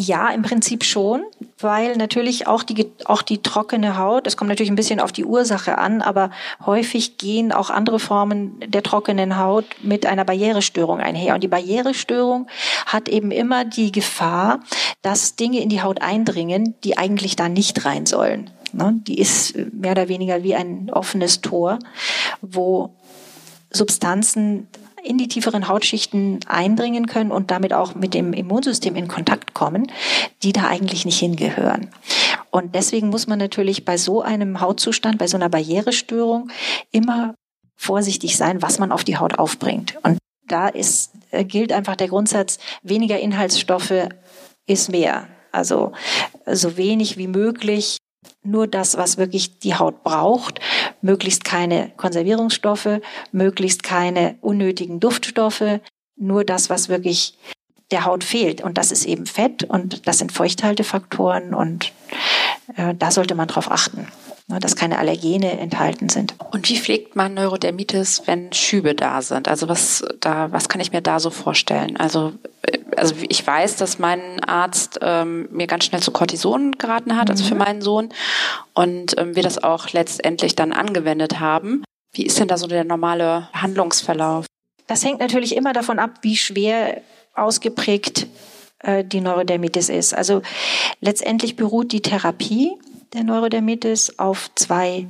Ja, 0.00 0.28
im 0.28 0.42
Prinzip 0.42 0.84
schon, 0.84 1.24
weil 1.58 1.96
natürlich 1.96 2.46
auch 2.46 2.62
die, 2.62 2.92
auch 3.06 3.22
die 3.22 3.42
trockene 3.42 3.96
Haut, 3.96 4.26
es 4.26 4.36
kommt 4.36 4.48
natürlich 4.48 4.70
ein 4.70 4.76
bisschen 4.76 5.00
auf 5.00 5.12
die 5.12 5.24
Ursache 5.24 5.78
an, 5.78 6.02
aber 6.02 6.30
häufig 6.64 7.16
gehen 7.16 7.50
auch 7.52 7.70
andere 7.70 7.98
Formen 7.98 8.60
der 8.64 8.82
trockenen 8.82 9.38
Haut 9.38 9.64
mit 9.82 10.06
einer 10.06 10.24
Barrierestörung 10.24 11.00
einher. 11.00 11.34
Und 11.34 11.42
die 11.42 11.48
Barrierestörung 11.48 12.48
hat 12.86 13.08
eben 13.08 13.30
immer 13.32 13.64
die 13.64 13.90
Gefahr, 13.90 14.60
dass 15.02 15.36
Dinge 15.36 15.60
in 15.62 15.68
die 15.68 15.82
Haut 15.82 16.02
eindringen, 16.02 16.74
die 16.84 16.96
eigentlich 16.96 17.34
da 17.34 17.48
nicht 17.48 17.84
rein 17.84 18.06
sollen. 18.06 18.50
Ne? 18.72 19.00
Die 19.06 19.18
ist 19.18 19.54
mehr 19.72 19.92
oder 19.92 20.08
weniger 20.08 20.42
wie 20.42 20.54
ein 20.54 20.90
offenes 20.90 21.40
Tor, 21.40 21.78
wo 22.40 22.94
Substanzen 23.70 24.68
in 25.02 25.18
die 25.18 25.28
tieferen 25.28 25.68
Hautschichten 25.68 26.40
eindringen 26.46 27.06
können 27.06 27.30
und 27.30 27.50
damit 27.50 27.72
auch 27.72 27.94
mit 27.94 28.14
dem 28.14 28.32
Immunsystem 28.32 28.96
in 28.96 29.08
Kontakt 29.08 29.54
kommen, 29.54 29.90
die 30.42 30.52
da 30.52 30.66
eigentlich 30.66 31.04
nicht 31.04 31.18
hingehören. 31.18 31.90
Und 32.50 32.74
deswegen 32.74 33.08
muss 33.08 33.26
man 33.26 33.38
natürlich 33.38 33.84
bei 33.84 33.96
so 33.96 34.22
einem 34.22 34.60
Hautzustand, 34.60 35.18
bei 35.18 35.26
so 35.26 35.36
einer 35.36 35.48
Barrierestörung 35.48 36.50
immer 36.90 37.34
vorsichtig 37.76 38.36
sein, 38.36 38.60
was 38.62 38.78
man 38.78 38.90
auf 38.90 39.04
die 39.04 39.18
Haut 39.18 39.38
aufbringt. 39.38 39.96
Und 40.02 40.18
da 40.48 40.68
ist, 40.68 41.12
äh, 41.30 41.44
gilt 41.44 41.72
einfach 41.72 41.96
der 41.96 42.08
Grundsatz, 42.08 42.58
weniger 42.82 43.18
Inhaltsstoffe 43.18 44.08
ist 44.66 44.90
mehr. 44.90 45.28
Also 45.52 45.92
so 46.46 46.76
wenig 46.76 47.16
wie 47.16 47.28
möglich 47.28 47.97
nur 48.42 48.66
das, 48.66 48.96
was 48.96 49.18
wirklich 49.18 49.58
die 49.58 49.74
Haut 49.74 50.02
braucht, 50.02 50.60
möglichst 51.02 51.44
keine 51.44 51.92
Konservierungsstoffe, 51.96 53.00
möglichst 53.32 53.82
keine 53.82 54.36
unnötigen 54.40 55.00
Duftstoffe, 55.00 55.80
nur 56.16 56.44
das, 56.44 56.70
was 56.70 56.88
wirklich 56.88 57.38
der 57.90 58.04
Haut 58.04 58.24
fehlt. 58.24 58.60
Und 58.60 58.76
das 58.76 58.92
ist 58.92 59.06
eben 59.06 59.26
Fett 59.26 59.64
und 59.64 60.06
das 60.06 60.18
sind 60.18 60.32
Feuchthaltefaktoren 60.32 61.54
und 61.54 61.92
äh, 62.76 62.94
da 62.94 63.10
sollte 63.10 63.34
man 63.34 63.48
drauf 63.48 63.70
achten, 63.70 64.08
ne, 64.48 64.58
dass 64.58 64.76
keine 64.76 64.98
Allergene 64.98 65.58
enthalten 65.58 66.08
sind. 66.08 66.34
Und 66.50 66.68
wie 66.68 66.78
pflegt 66.78 67.16
man 67.16 67.34
Neurodermitis, 67.34 68.22
wenn 68.26 68.52
Schübe 68.52 68.94
da 68.94 69.22
sind? 69.22 69.46
Also 69.46 69.68
was 69.68 70.04
da, 70.20 70.50
was 70.52 70.68
kann 70.68 70.80
ich 70.80 70.92
mir 70.92 71.02
da 71.02 71.20
so 71.20 71.30
vorstellen? 71.30 71.96
Also 71.96 72.32
äh, 72.62 72.78
also 72.96 73.14
ich 73.28 73.46
weiß, 73.46 73.76
dass 73.76 73.98
mein 73.98 74.42
Arzt 74.42 74.98
ähm, 75.02 75.48
mir 75.52 75.66
ganz 75.66 75.84
schnell 75.84 76.02
zu 76.02 76.10
Cortison 76.10 76.72
geraten 76.72 77.16
hat, 77.16 77.30
also 77.30 77.44
für 77.44 77.54
mhm. 77.54 77.60
meinen 77.60 77.82
Sohn, 77.82 78.08
und 78.74 79.16
ähm, 79.18 79.36
wir 79.36 79.42
das 79.42 79.62
auch 79.62 79.90
letztendlich 79.90 80.56
dann 80.56 80.72
angewendet 80.72 81.38
haben. 81.38 81.84
Wie 82.12 82.26
ist 82.26 82.40
denn 82.40 82.48
da 82.48 82.56
so 82.56 82.66
der 82.66 82.84
normale 82.84 83.48
Handlungsverlauf? 83.52 84.46
Das 84.86 85.04
hängt 85.04 85.20
natürlich 85.20 85.54
immer 85.54 85.74
davon 85.74 85.98
ab, 85.98 86.10
wie 86.22 86.36
schwer 86.36 87.02
ausgeprägt 87.34 88.26
äh, 88.80 89.04
die 89.04 89.20
Neurodermitis 89.20 89.88
ist. 89.88 90.14
Also 90.14 90.42
letztendlich 91.00 91.56
beruht 91.56 91.92
die 91.92 92.02
Therapie 92.02 92.72
der 93.12 93.24
Neurodermitis 93.24 94.18
auf 94.18 94.50
zwei 94.54 95.06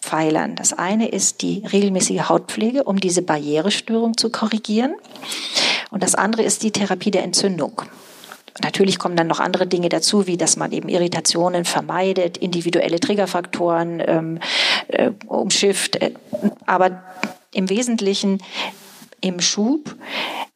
Pfeilern. 0.00 0.54
Das 0.56 0.72
eine 0.72 1.08
ist 1.08 1.42
die 1.42 1.62
regelmäßige 1.66 2.28
Hautpflege, 2.28 2.84
um 2.84 3.00
diese 3.00 3.22
Barrierestörung 3.22 4.16
zu 4.16 4.30
korrigieren. 4.30 4.94
Und 5.90 6.02
das 6.02 6.14
andere 6.14 6.42
ist 6.42 6.62
die 6.62 6.70
Therapie 6.70 7.10
der 7.10 7.24
Entzündung. 7.24 7.82
Natürlich 8.62 8.98
kommen 8.98 9.16
dann 9.16 9.26
noch 9.26 9.40
andere 9.40 9.66
Dinge 9.66 9.88
dazu, 9.88 10.26
wie 10.26 10.36
dass 10.36 10.56
man 10.56 10.70
eben 10.70 10.88
Irritationen 10.88 11.64
vermeidet, 11.64 12.36
individuelle 12.36 13.00
Triggerfaktoren 13.00 14.02
ähm, 14.06 14.38
äh, 14.88 15.10
umschifft. 15.26 15.96
Äh, 15.96 16.12
aber 16.66 17.02
im 17.52 17.68
Wesentlichen 17.68 18.42
im 19.20 19.40
Schub 19.40 19.96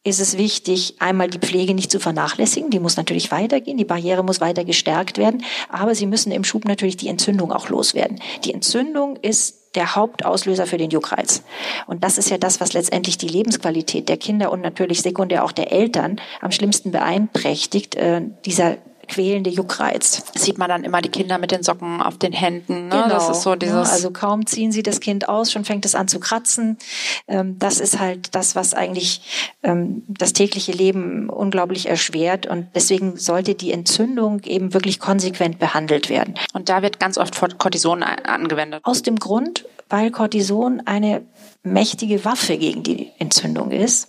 ist 0.08 0.20
es 0.20 0.38
wichtig, 0.38 0.94
einmal 0.98 1.28
die 1.28 1.38
Pflege 1.38 1.74
nicht 1.74 1.90
zu 1.90 2.00
vernachlässigen. 2.00 2.70
Die 2.70 2.80
muss 2.80 2.96
natürlich 2.96 3.30
weitergehen. 3.30 3.76
Die 3.76 3.84
Barriere 3.84 4.24
muss 4.24 4.40
weiter 4.40 4.64
gestärkt 4.64 5.18
werden. 5.18 5.44
Aber 5.68 5.94
Sie 5.94 6.06
müssen 6.06 6.32
im 6.32 6.44
Schub 6.44 6.64
natürlich 6.64 6.96
die 6.96 7.08
Entzündung 7.08 7.52
auch 7.52 7.68
loswerden. 7.68 8.20
Die 8.44 8.54
Entzündung 8.54 9.16
ist 9.16 9.74
der 9.74 9.94
Hauptauslöser 9.94 10.66
für 10.66 10.78
den 10.78 10.90
Juckreiz. 10.90 11.42
Und 11.86 12.02
das 12.02 12.18
ist 12.18 12.30
ja 12.30 12.38
das, 12.38 12.60
was 12.60 12.72
letztendlich 12.72 13.18
die 13.18 13.28
Lebensqualität 13.28 14.08
der 14.08 14.16
Kinder 14.16 14.50
und 14.50 14.62
natürlich 14.62 15.02
sekundär 15.02 15.44
auch 15.44 15.52
der 15.52 15.72
Eltern 15.72 16.20
am 16.40 16.50
schlimmsten 16.50 16.90
beeinträchtigt. 16.90 17.94
Äh, 17.94 18.22
dieser 18.44 18.78
quälende 19.08 19.50
Juckreiz. 19.50 20.22
Sieht 20.34 20.58
man 20.58 20.68
dann 20.68 20.84
immer 20.84 21.00
die 21.00 21.08
Kinder 21.08 21.38
mit 21.38 21.50
den 21.50 21.62
Socken 21.62 22.00
auf 22.00 22.18
den 22.18 22.32
Händen. 22.32 22.88
Ne? 22.88 23.02
Genau. 23.02 23.08
Das 23.08 23.28
ist 23.28 23.42
so 23.42 23.54
dieses. 23.54 23.90
also 23.90 24.10
kaum 24.10 24.46
ziehen 24.46 24.72
sie 24.72 24.82
das 24.82 25.00
Kind 25.00 25.28
aus, 25.28 25.50
schon 25.50 25.64
fängt 25.64 25.84
es 25.84 25.94
an 25.94 26.08
zu 26.08 26.20
kratzen. 26.20 26.78
Ähm, 27.26 27.58
das 27.58 27.80
ist 27.80 27.98
halt 27.98 28.34
das, 28.34 28.54
was 28.54 28.74
eigentlich 28.74 29.56
ähm, 29.62 30.04
das 30.08 30.32
tägliche 30.32 30.72
Leben 30.72 31.28
unglaublich 31.28 31.88
erschwert. 31.88 32.46
Und 32.46 32.68
deswegen 32.74 33.16
sollte 33.16 33.54
die 33.54 33.72
Entzündung 33.72 34.42
eben 34.44 34.74
wirklich 34.74 35.00
konsequent 35.00 35.58
behandelt 35.58 36.08
werden. 36.08 36.34
Und 36.52 36.68
da 36.68 36.82
wird 36.82 37.00
ganz 37.00 37.18
oft 37.18 37.58
Cortison 37.58 38.02
angewendet. 38.02 38.80
Aus 38.84 39.02
dem 39.02 39.16
Grund, 39.16 39.64
weil 39.88 40.10
Cortison 40.10 40.82
eine 40.84 41.22
mächtige 41.62 42.24
Waffe 42.24 42.56
gegen 42.56 42.82
die 42.82 43.10
Entzündung 43.18 43.70
ist. 43.70 44.08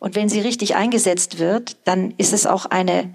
Und 0.00 0.14
wenn 0.14 0.28
sie 0.28 0.40
richtig 0.40 0.76
eingesetzt 0.76 1.38
wird, 1.38 1.76
dann 1.84 2.12
ist 2.18 2.32
es 2.32 2.46
auch 2.46 2.66
eine 2.66 3.14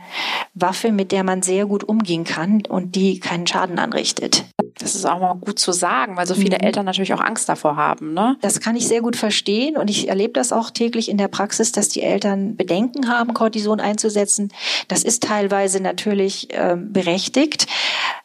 Waffe, 0.54 0.92
mit 0.92 1.12
der 1.12 1.24
man 1.24 1.42
sehr 1.42 1.66
gut 1.66 1.84
umgehen 1.84 2.24
kann 2.24 2.64
und 2.68 2.96
die 2.96 3.20
keinen 3.20 3.48
Schaden 3.48 3.80
anrichtet. 3.80 4.46
Das 4.80 4.96
ist 4.96 5.06
auch 5.06 5.20
mal 5.20 5.36
gut 5.36 5.60
zu 5.60 5.72
sagen, 5.72 6.16
weil 6.16 6.26
so 6.26 6.36
viele 6.36 6.58
mhm. 6.58 6.66
Eltern 6.66 6.86
natürlich 6.86 7.14
auch 7.14 7.20
Angst 7.20 7.50
davor 7.50 7.76
haben. 7.76 8.14
Ne? 8.14 8.38
Das 8.42 8.60
kann 8.60 8.76
ich 8.76 8.88
sehr 8.88 9.02
gut 9.02 9.18
verstehen 9.18 9.78
und 9.78 9.90
ich 9.90 10.08
erlebe 10.08 10.34
das 10.34 10.52
auch 10.52 10.72
täglich 10.72 11.10
in 11.10 11.18
der 11.18 11.28
Praxis, 11.28 11.72
dass 11.72 11.90
die 11.90 12.02
Eltern 12.02 12.56
Bedenken 12.56 13.10
haben, 13.10 13.34
Cortison 13.34 13.80
einzusetzen. 13.80 14.52
Das 14.88 15.04
ist 15.04 15.24
teilweise 15.24 15.82
natürlich 15.82 16.54
äh, 16.54 16.78
berechtigt. 16.78 17.68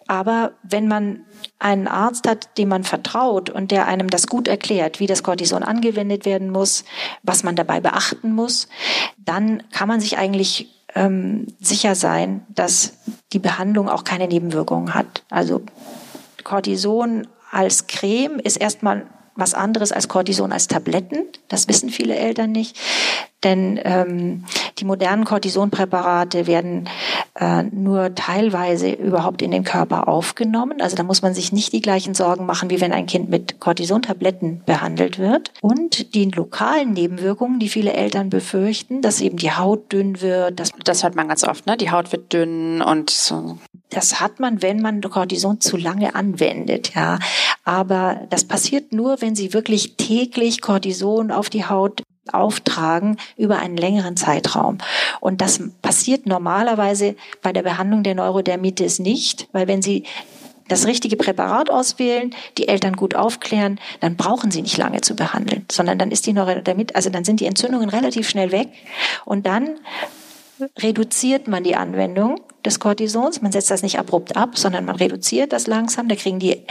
Aber 0.06 0.52
wenn 0.62 0.88
man 0.88 1.24
einen 1.58 1.88
Arzt 1.88 2.28
hat, 2.28 2.58
dem 2.58 2.68
man 2.68 2.84
vertraut 2.84 3.50
und 3.50 3.70
der 3.70 3.86
einem 3.86 4.08
das 4.08 4.26
gut 4.26 4.48
erklärt, 4.48 5.00
wie 5.00 5.06
das 5.06 5.22
Cortison 5.22 5.62
angewendet 5.62 6.24
werden 6.24 6.50
muss, 6.50 6.84
was 7.22 7.42
man 7.42 7.56
dabei 7.56 7.80
beachten 7.80 8.32
muss, 8.32 8.68
dann 9.16 9.62
kann 9.72 9.88
man 9.88 10.00
sich 10.00 10.18
eigentlich 10.18 10.68
ähm, 10.94 11.46
sicher 11.60 11.94
sein, 11.94 12.46
dass 12.48 12.98
die 13.32 13.38
Behandlung 13.38 13.88
auch 13.88 14.04
keine 14.04 14.28
Nebenwirkungen 14.28 14.94
hat. 14.94 15.24
Also 15.30 15.62
Cortison 16.44 17.26
als 17.50 17.86
Creme 17.86 18.38
ist 18.38 18.56
erstmal 18.56 19.06
was 19.36 19.54
anderes 19.54 19.92
als 19.92 20.08
Cortison 20.08 20.52
als 20.52 20.68
Tabletten. 20.68 21.24
Das 21.48 21.68
wissen 21.68 21.90
viele 21.90 22.16
Eltern 22.16 22.52
nicht. 22.52 22.78
Denn 23.44 23.78
ähm, 23.84 24.44
die 24.78 24.86
modernen 24.86 25.24
Cortisonpräparate 25.24 26.46
werden 26.46 26.88
äh, 27.34 27.64
nur 27.64 28.14
teilweise 28.14 28.90
überhaupt 28.90 29.42
in 29.42 29.50
den 29.50 29.64
Körper 29.64 30.08
aufgenommen. 30.08 30.80
Also 30.80 30.96
da 30.96 31.02
muss 31.02 31.20
man 31.20 31.34
sich 31.34 31.52
nicht 31.52 31.72
die 31.74 31.82
gleichen 31.82 32.14
Sorgen 32.14 32.46
machen, 32.46 32.70
wie 32.70 32.80
wenn 32.80 32.92
ein 32.92 33.06
Kind 33.06 33.28
mit 33.28 33.60
Cortisontabletten 33.60 34.62
behandelt 34.64 35.18
wird. 35.18 35.52
Und 35.60 36.14
die 36.14 36.24
lokalen 36.30 36.94
Nebenwirkungen, 36.94 37.58
die 37.58 37.68
viele 37.68 37.92
Eltern 37.92 38.30
befürchten, 38.30 39.02
dass 39.02 39.20
eben 39.20 39.36
die 39.36 39.52
Haut 39.52 39.92
dünn 39.92 40.22
wird. 40.22 40.58
Das, 40.58 40.70
das 40.82 41.02
hört 41.02 41.14
man 41.14 41.28
ganz 41.28 41.44
oft, 41.44 41.66
ne? 41.66 41.76
Die 41.76 41.90
Haut 41.90 42.12
wird 42.12 42.32
dünn 42.32 42.80
und 42.80 43.10
so. 43.10 43.58
Das 43.90 44.20
hat 44.20 44.40
man, 44.40 44.62
wenn 44.62 44.80
man 44.80 45.02
Cortison 45.02 45.60
zu 45.60 45.76
lange 45.76 46.14
anwendet, 46.14 46.94
ja. 46.94 47.18
Aber 47.64 48.20
das 48.30 48.44
passiert 48.44 48.92
nur, 48.92 49.20
wenn 49.20 49.34
Sie 49.34 49.52
wirklich 49.52 49.96
täglich 49.96 50.60
Cortison 50.60 51.30
auf 51.30 51.50
die 51.50 51.64
Haut 51.64 52.02
auftragen 52.32 53.18
über 53.36 53.58
einen 53.58 53.76
längeren 53.76 54.16
Zeitraum. 54.16 54.78
Und 55.20 55.40
das 55.40 55.60
passiert 55.82 56.26
normalerweise 56.26 57.16
bei 57.42 57.52
der 57.52 57.62
Behandlung 57.62 58.02
der 58.02 58.14
Neurodermitis 58.14 58.98
nicht, 58.98 59.48
weil 59.52 59.68
wenn 59.68 59.82
Sie 59.82 60.04
das 60.68 60.86
richtige 60.86 61.16
Präparat 61.16 61.70
auswählen, 61.70 62.34
die 62.56 62.68
Eltern 62.68 62.96
gut 62.96 63.14
aufklären, 63.14 63.78
dann 64.00 64.16
brauchen 64.16 64.50
sie 64.50 64.62
nicht 64.62 64.78
lange 64.78 65.02
zu 65.02 65.14
behandeln, 65.14 65.66
sondern 65.70 65.98
dann 65.98 66.10
ist 66.10 66.26
die 66.26 66.32
Neurodermitis, 66.32 66.94
also 66.94 67.10
dann 67.10 67.24
sind 67.24 67.40
die 67.40 67.46
Entzündungen 67.46 67.90
relativ 67.90 68.28
schnell 68.28 68.50
weg 68.50 68.68
und 69.24 69.46
dann 69.46 69.78
reduziert 70.78 71.48
man 71.48 71.64
die 71.64 71.76
Anwendung 71.76 72.40
des 72.64 72.80
Cortisons. 72.80 73.42
Man 73.42 73.52
setzt 73.52 73.70
das 73.70 73.82
nicht 73.82 73.98
abrupt 73.98 74.36
ab, 74.36 74.56
sondern 74.56 74.84
man 74.84 74.96
reduziert 74.96 75.52
das 75.52 75.66
langsam. 75.66 76.08
Da 76.08 76.16
kriegen 76.16 76.38
die 76.38 76.62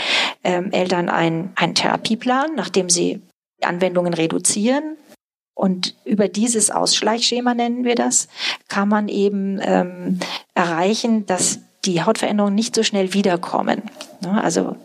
ähm, 0.44 0.72
Eltern 0.72 1.10
einen, 1.10 1.52
einen 1.56 1.76
Therapieplan, 1.76 2.56
nachdem 2.56 2.90
sie 2.90 3.22
die 3.60 3.66
Anwendungen 3.66 4.14
reduzieren. 4.14 4.98
Und 5.56 5.96
über 6.04 6.28
dieses 6.28 6.72
Ausschleichschema 6.72 7.54
nennen 7.54 7.84
wir 7.84 7.96
das, 7.96 8.28
kann 8.70 8.90
man 8.90 9.08
eben 9.08 9.60
ähm, 9.62 10.20
erreichen, 10.56 11.26
dass 11.28 11.60
die 11.86 12.02
Hautveränderungen 12.02 12.56
nicht 12.56 12.76
so 12.76 12.84
schnell 12.84 13.14
wiederkommen. 13.14 13.84
Ne? 14.22 14.44
Also 14.44 14.76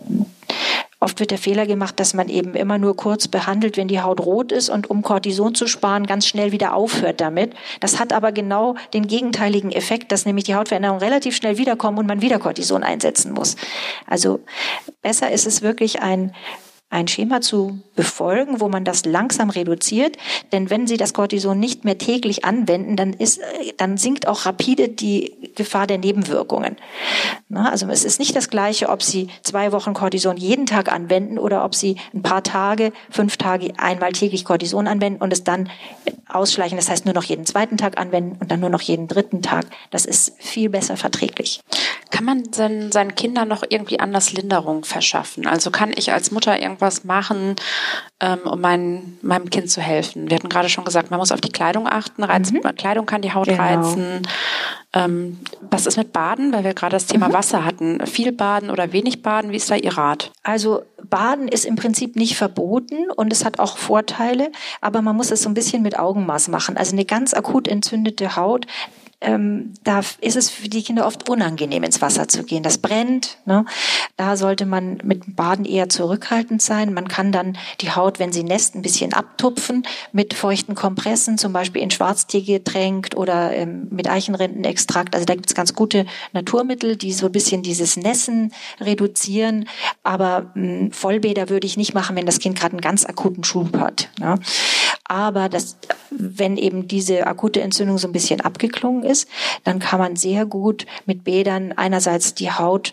Oft 1.01 1.21
wird 1.21 1.31
der 1.31 1.39
Fehler 1.39 1.65
gemacht, 1.65 2.01
dass 2.01 2.13
man 2.13 2.29
eben 2.29 2.55
immer 2.55 2.77
nur 2.77 2.97
kurz 2.97 3.29
behandelt, 3.29 3.77
wenn 3.77 3.87
die 3.87 4.01
Haut 4.01 4.21
rot 4.21 4.51
ist 4.51 4.69
und 4.69 4.91
um 4.91 5.03
Cortison 5.03 5.55
zu 5.55 5.69
sparen, 5.69 6.07
ganz 6.07 6.27
schnell 6.27 6.51
wieder 6.51 6.75
aufhört 6.75 7.21
damit. 7.21 7.55
Das 7.79 8.01
hat 8.01 8.13
aber 8.13 8.33
genau 8.33 8.75
den 8.93 9.07
gegenteiligen 9.07 9.71
Effekt, 9.71 10.11
dass 10.11 10.27
nämlich 10.27 10.45
die 10.45 10.57
Hautveränderungen 10.57 11.01
relativ 11.01 11.37
schnell 11.37 11.57
wiederkommen 11.57 11.99
und 11.99 12.07
man 12.07 12.21
wieder 12.21 12.41
Cortison 12.41 12.83
einsetzen 12.83 13.33
muss. 13.33 13.57
Also 14.07 14.41
besser 15.01 15.31
ist 15.31 15.47
es 15.47 15.63
wirklich 15.63 16.03
ein 16.03 16.35
ein 16.91 17.07
Schema 17.07 17.43
zu 17.43 17.81
befolgen, 17.97 18.61
wo 18.61 18.69
man 18.69 18.85
das 18.85 19.05
langsam 19.05 19.51
reduziert. 19.51 20.17
Denn 20.53 20.71
wenn 20.71 20.87
Sie 20.87 20.97
das 20.97 21.13
Cortison 21.13 21.59
nicht 21.59 21.85
mehr 21.85 21.99
täglich 21.99 22.45
anwenden, 22.47 22.97
dann, 22.97 23.13
ist, 23.13 23.41
dann 23.77 23.99
sinkt 23.99 24.27
auch 24.27 24.47
rapide 24.47 24.89
die 24.89 25.53
Gefahr 25.55 25.87
der 25.87 25.99
Nebenwirkungen. 25.99 26.77
also 27.53 27.89
es 27.89 28.05
ist 28.05 28.19
nicht 28.19 28.35
das 28.35 28.49
Gleiche, 28.49 28.89
ob 28.89 29.03
Sie 29.03 29.29
zwei 29.43 29.73
Wochen 29.73 29.93
Cortison 29.93 30.39
jeden 30.39 30.65
Tag 30.65 30.91
anwenden 30.91 31.39
oder 31.39 31.65
ob 31.65 31.75
Sie 31.75 31.97
ein 32.15 32.23
paar 32.23 32.43
Tage, 32.43 32.93
fünf 33.11 33.37
Tage 33.37 33.73
einmal 33.77 34.13
täglich 34.13 34.47
Cortison 34.47 34.87
anwenden 34.87 35.21
und 35.21 35.33
es 35.33 35.45
dann 35.45 35.69
ausschleichen. 36.29 36.79
Das 36.79 36.89
heißt 36.89 37.05
nur 37.05 37.15
noch 37.15 37.25
jeden 37.25 37.45
zweiten 37.45 37.77
Tag 37.77 37.99
anwenden 37.99 38.39
und 38.41 38.51
dann 38.51 38.61
nur 38.61 38.71
noch 38.71 38.83
jeden 38.83 39.09
dritten 39.09 39.43
Tag. 39.43 39.67
Das 39.91 40.07
ist 40.07 40.35
viel 40.39 40.71
besser 40.71 40.97
verträglich. 40.97 41.61
Kann 42.11 42.25
man 42.25 42.53
seinen, 42.53 43.15
Kindern 43.15 43.49
noch 43.49 43.63
irgendwie 43.69 44.01
anders 44.01 44.33
Linderung 44.33 44.85
verschaffen? 44.85 45.47
Also 45.47 45.71
kann 45.71 45.93
ich 45.95 46.13
als 46.13 46.31
Mutter 46.31 46.59
irgendwas 46.79 47.05
machen, 47.05 47.57
ähm, 48.21 48.39
um 48.45 48.61
mein, 48.61 49.19
meinem 49.23 49.51
Kind 49.51 49.71
zu 49.71 49.81
helfen? 49.81 50.31
Wir 50.31 50.37
hatten 50.37 50.49
gerade 50.49 50.69
schon 50.69 50.85
gesagt, 50.85 51.11
man 51.11 51.19
muss 51.19 51.33
auf 51.33 51.41
die 51.41 51.51
Kleidung 51.51 51.89
achten. 51.89 52.23
Reiz, 52.23 52.53
mhm. 52.53 52.63
Kleidung 52.77 53.07
kann 53.07 53.23
die 53.23 53.35
Haut 53.35 53.49
genau. 53.49 53.63
reizen. 53.63 54.23
Ähm, 54.95 55.39
was 55.71 55.87
ist 55.87 55.97
mit 55.97 56.13
Baden? 56.13 56.53
Weil 56.53 56.65
wir 56.65 56.75
gerade 56.75 56.93
das 56.93 57.07
Thema 57.07 57.29
mhm. 57.29 57.33
Wasser 57.33 57.65
hatten. 57.65 58.07
Viel 58.07 58.33
Baden 58.33 58.71
oder 58.71 58.93
wenig 58.93 59.23
Baden? 59.23 59.51
Wie 59.51 59.57
ist 59.57 59.71
da 59.71 59.75
Ihr 59.75 59.97
Rat? 59.99 60.31
Also 60.43 60.83
Baden 61.03 61.49
ist 61.49 61.65
im 61.65 61.77
Prinzip 61.77 62.17
nicht 62.17 62.37
verboten 62.37 63.11
und 63.15 63.33
es 63.33 63.45
hat 63.45 63.59
auch 63.59 63.77
Vorteile, 63.77 64.51
aber 64.81 65.03
man 65.03 65.17
muss 65.17 65.31
es 65.31 65.43
so 65.43 65.49
ein 65.49 65.55
bisschen 65.55 65.83
mit 65.83 65.99
Augenmaß 65.99 66.49
machen. 66.49 66.77
Also 66.77 66.93
eine 66.93 67.05
ganz 67.05 67.35
akut 67.35 67.69
entzündete 67.69 68.37
Haut, 68.37 68.67
ähm, 69.21 69.75
da 69.83 70.01
ist 70.21 70.37
es 70.37 70.49
für 70.49 70.69
die 70.69 70.83
Kinder 70.83 71.07
oft 71.07 71.29
unangenehm, 71.29 71.83
ins 71.83 72.01
Wasser 72.01 72.29
zu 72.29 72.45
gehen. 72.45 72.63
Das 72.63 72.79
brennt. 72.79 73.39
Ne? 73.47 73.65
Da 74.17 74.37
sollte 74.37 74.65
man 74.65 74.99
mit 75.03 75.35
Baden 75.35 75.65
eher 75.65 75.89
zurückhaltend 75.89 76.63
sein. 76.63 76.95
Man 76.95 77.09
kann 77.09 77.33
dann 77.33 77.59
die 77.81 77.91
Haut, 77.91 78.21
wenn 78.21 78.33
sie 78.33 78.45
nässt, 78.45 78.77
ein 78.77 78.83
bisschen 78.83 79.13
abtupfen 79.13 79.83
mit 80.13 80.35
feuchten 80.35 80.77
Kompressen, 80.77 81.37
zum 81.37 81.53
Beispiel 81.53 81.83
in 81.83 81.91
Schwarztee 81.91 82.43
getränkt 82.43 83.17
oder 83.17 83.53
ähm, 83.53 83.89
mit 83.91 84.09
Eichenrindenextrakt. 84.09 85.15
Also 85.15 85.27
da 85.27 85.35
gibt 85.35 85.49
es 85.49 85.55
ganz 85.55 85.75
gute 85.75 86.07
Naturmittel, 86.33 86.97
die 86.97 87.13
so 87.13 87.27
ein 87.27 87.33
bisschen 87.33 87.63
dieses 87.63 87.97
Nässen 87.97 88.53
reduzieren. 88.81 89.69
Aber 90.05 90.53
mh, 90.55 90.79
hm, 90.79 90.93
Vollbäder 90.93 91.49
würde 91.49 91.67
ich 91.67 91.77
nicht 91.77 91.93
machen, 91.93 92.15
wenn 92.15 92.27
das 92.27 92.39
Kind 92.39 92.59
gerade 92.59 92.73
einen 92.73 92.81
ganz 92.81 93.05
akuten 93.05 93.43
Schub 93.43 93.77
hat. 93.79 94.11
Ne? 94.21 94.37
Aber 95.09 95.49
das, 95.49 95.79
wenn 96.11 96.57
eben 96.57 96.87
diese 96.87 97.27
akute 97.27 97.63
Entzündung 97.63 97.99
so 97.99 98.07
ein 98.09 98.13
bisschen 98.13 98.41
abgeklungen 98.41 99.03
ist, 99.03 99.29
dann 99.65 99.79
kann 99.79 99.99
man 99.99 100.17
sehr 100.17 100.47
gut 100.47 100.87
mit 101.07 101.25
Bädern 101.25 101.73
einerseits 101.73 102.35
die 102.35 102.51
Haut 102.51 102.93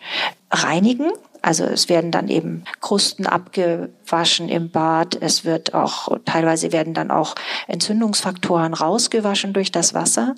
reinigen, 0.50 1.12
also 1.46 1.64
es 1.64 1.90
werden 1.90 2.10
dann 2.10 2.28
eben 2.28 2.64
Krusten 2.82 3.28
abgewaschen 3.28 4.50
im 4.50 4.72
Bad. 4.72 5.16
Es 5.22 5.46
wird 5.46 5.76
auch, 5.76 6.18
teilweise 6.26 6.72
werden 6.72 6.96
dann 6.96 7.12
auch 7.12 7.36
Entzündungsfaktoren 7.68 8.74
rausgewaschen 8.74 9.54
durch 9.54 9.72
das 9.72 9.94
Wasser. 9.94 10.34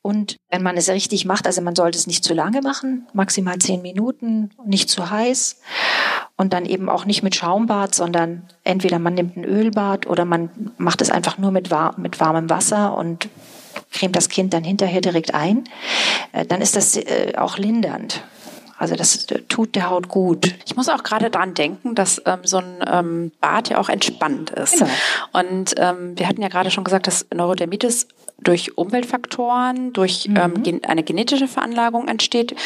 Und 0.00 0.38
wenn 0.48 0.62
man 0.62 0.78
es 0.78 0.88
richtig 0.88 1.26
macht, 1.26 1.46
also 1.46 1.60
man 1.60 1.76
sollte 1.76 1.98
es 1.98 2.06
nicht 2.06 2.24
zu 2.24 2.32
lange 2.32 2.62
machen, 2.62 3.06
maximal 3.12 3.58
zehn 3.58 3.82
Minuten, 3.82 4.48
nicht 4.64 4.88
zu 4.88 5.10
heiß. 5.10 5.60
Und 6.40 6.54
dann 6.54 6.64
eben 6.64 6.88
auch 6.88 7.04
nicht 7.04 7.22
mit 7.22 7.34
Schaumbad, 7.34 7.94
sondern 7.94 8.44
entweder 8.64 8.98
man 8.98 9.12
nimmt 9.12 9.36
ein 9.36 9.44
Ölbad 9.44 10.06
oder 10.06 10.24
man 10.24 10.48
macht 10.78 11.02
es 11.02 11.10
einfach 11.10 11.36
nur 11.36 11.50
mit, 11.50 11.70
war 11.70 12.00
mit 12.00 12.18
warmem 12.18 12.48
Wasser 12.48 12.96
und 12.96 13.28
cremt 13.92 14.16
das 14.16 14.30
Kind 14.30 14.54
dann 14.54 14.64
hinterher 14.64 15.02
direkt 15.02 15.34
ein. 15.34 15.64
Äh, 16.32 16.46
dann 16.46 16.62
ist 16.62 16.76
das 16.76 16.96
äh, 16.96 17.34
auch 17.36 17.58
lindernd. 17.58 18.22
Also 18.80 18.96
das 18.96 19.26
tut 19.50 19.74
der 19.74 19.90
Haut 19.90 20.08
gut. 20.08 20.54
Ich 20.64 20.74
muss 20.74 20.88
auch 20.88 21.02
gerade 21.02 21.28
dran 21.28 21.52
denken, 21.52 21.94
dass 21.94 22.22
ähm, 22.24 22.38
so 22.44 22.56
ein 22.56 22.82
ähm, 22.90 23.32
Bad 23.38 23.68
ja 23.68 23.76
auch 23.76 23.90
entspannt 23.90 24.48
ist. 24.48 24.78
Genau. 24.78 24.90
Und 25.32 25.74
ähm, 25.76 26.18
wir 26.18 26.26
hatten 26.26 26.40
ja 26.40 26.48
gerade 26.48 26.70
schon 26.70 26.84
gesagt, 26.84 27.06
dass 27.06 27.26
Neurodermitis 27.32 28.08
durch 28.38 28.78
Umweltfaktoren, 28.78 29.92
durch 29.92 30.28
mhm. 30.28 30.62
ähm, 30.64 30.80
eine 30.86 31.02
genetische 31.02 31.46
Veranlagung 31.46 32.08
entsteht. 32.08 32.56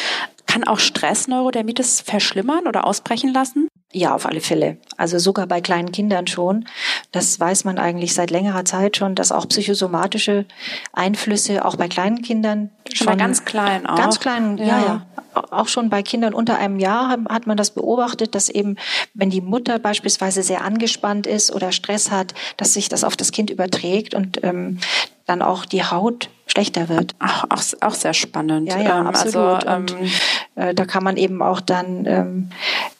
Kann 0.45 0.63
auch 0.63 0.79
Stress 0.79 1.27
Neurodermitis 1.27 1.99
verschlimmern 1.99 2.65
oder 2.65 2.87
ausbrechen 2.87 3.33
lassen? 3.33 3.67
Ja, 3.97 4.13
auf 4.13 4.25
alle 4.25 4.41
Fälle. 4.41 4.75
Also 4.97 5.19
sogar 5.19 5.47
bei 5.47 5.61
kleinen 5.61 5.93
Kindern 5.93 6.27
schon. 6.27 6.67
Das 7.13 7.39
weiß 7.39 7.63
man 7.63 7.79
eigentlich 7.79 8.13
seit 8.13 8.29
längerer 8.29 8.65
Zeit 8.65 8.97
schon, 8.97 9.15
dass 9.15 9.31
auch 9.31 9.47
psychosomatische 9.47 10.43
Einflüsse 10.91 11.63
auch 11.63 11.77
bei 11.77 11.87
kleinen 11.87 12.21
Kindern 12.21 12.71
schon 12.93 13.07
bei 13.07 13.15
ganz 13.15 13.45
klein 13.45 13.85
auch. 13.85 13.95
Ganz 13.95 14.19
klein, 14.19 14.57
ja, 14.57 14.65
ja. 14.65 14.85
ja. 14.85 15.05
Auch 15.33 15.69
schon 15.69 15.89
bei 15.89 16.03
Kindern 16.03 16.33
unter 16.33 16.57
einem 16.57 16.77
Jahr 16.77 17.09
hat 17.29 17.47
man 17.47 17.55
das 17.55 17.71
beobachtet, 17.71 18.35
dass 18.35 18.49
eben, 18.49 18.75
wenn 19.13 19.29
die 19.29 19.39
Mutter 19.39 19.79
beispielsweise 19.79 20.43
sehr 20.43 20.65
angespannt 20.65 21.25
ist 21.25 21.53
oder 21.53 21.71
Stress 21.71 22.11
hat, 22.11 22.33
dass 22.57 22.73
sich 22.73 22.89
das 22.89 23.05
auf 23.05 23.15
das 23.15 23.31
Kind 23.31 23.49
überträgt 23.49 24.13
und 24.13 24.43
ähm, 24.43 24.79
dann 25.25 25.41
auch 25.41 25.65
die 25.65 25.83
Haut 25.85 26.29
schlechter 26.47 26.89
wird. 26.89 27.15
Ach, 27.19 27.45
auch, 27.49 27.63
auch 27.81 27.95
sehr 27.95 28.13
spannend. 28.13 28.67
Ja, 28.69 28.79
ja, 28.79 28.99
ähm, 28.99 29.07
absolut. 29.07 29.65
Also, 29.65 29.75
und, 29.75 29.91
ähm, 29.91 30.11
äh, 30.55 30.73
da 30.73 30.85
kann 30.85 31.03
man 31.03 31.17
eben 31.17 31.41
auch 31.41 31.61
dann 31.61 32.05
ähm, 32.05 32.49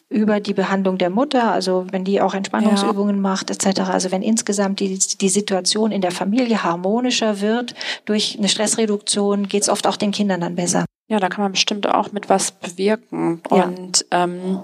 über 0.10 0.40
die 0.40 0.54
Behandlung 0.54 0.98
der 0.98 1.10
Mutter, 1.10 1.52
also 1.52 1.88
wenn 1.92 2.04
die 2.04 2.22
auch 2.22 2.34
Entspannungsübungen 2.34 3.16
ja. 3.16 3.22
macht 3.22 3.50
etc. 3.50 3.82
Also 3.82 4.12
wenn 4.12 4.22
insgesamt 4.22 4.80
die, 4.80 5.00
die 5.00 5.30
Situation 5.30 5.92
in 5.92 6.02
der 6.02 6.12
Familie 6.12 6.64
harmonischer 6.64 7.42
wird 7.42 7.74
durch 8.06 8.38
eine 8.38 8.48
Stressreduktion, 8.48 9.48
geht 9.48 9.64
es 9.64 9.70
oft 9.70 9.88
auch 9.88 9.98
den 9.98 10.12
Kindern 10.12 10.42
dann 10.42 10.56
besser. 10.56 10.86
Ja, 11.08 11.20
da 11.20 11.30
kann 11.30 11.44
man 11.44 11.52
bestimmt 11.52 11.88
auch 11.88 12.12
mit 12.12 12.30
was 12.30 12.52
bewirken. 12.52 13.42
Und 13.50 14.06
ja. 14.12 14.24
ähm, 14.24 14.60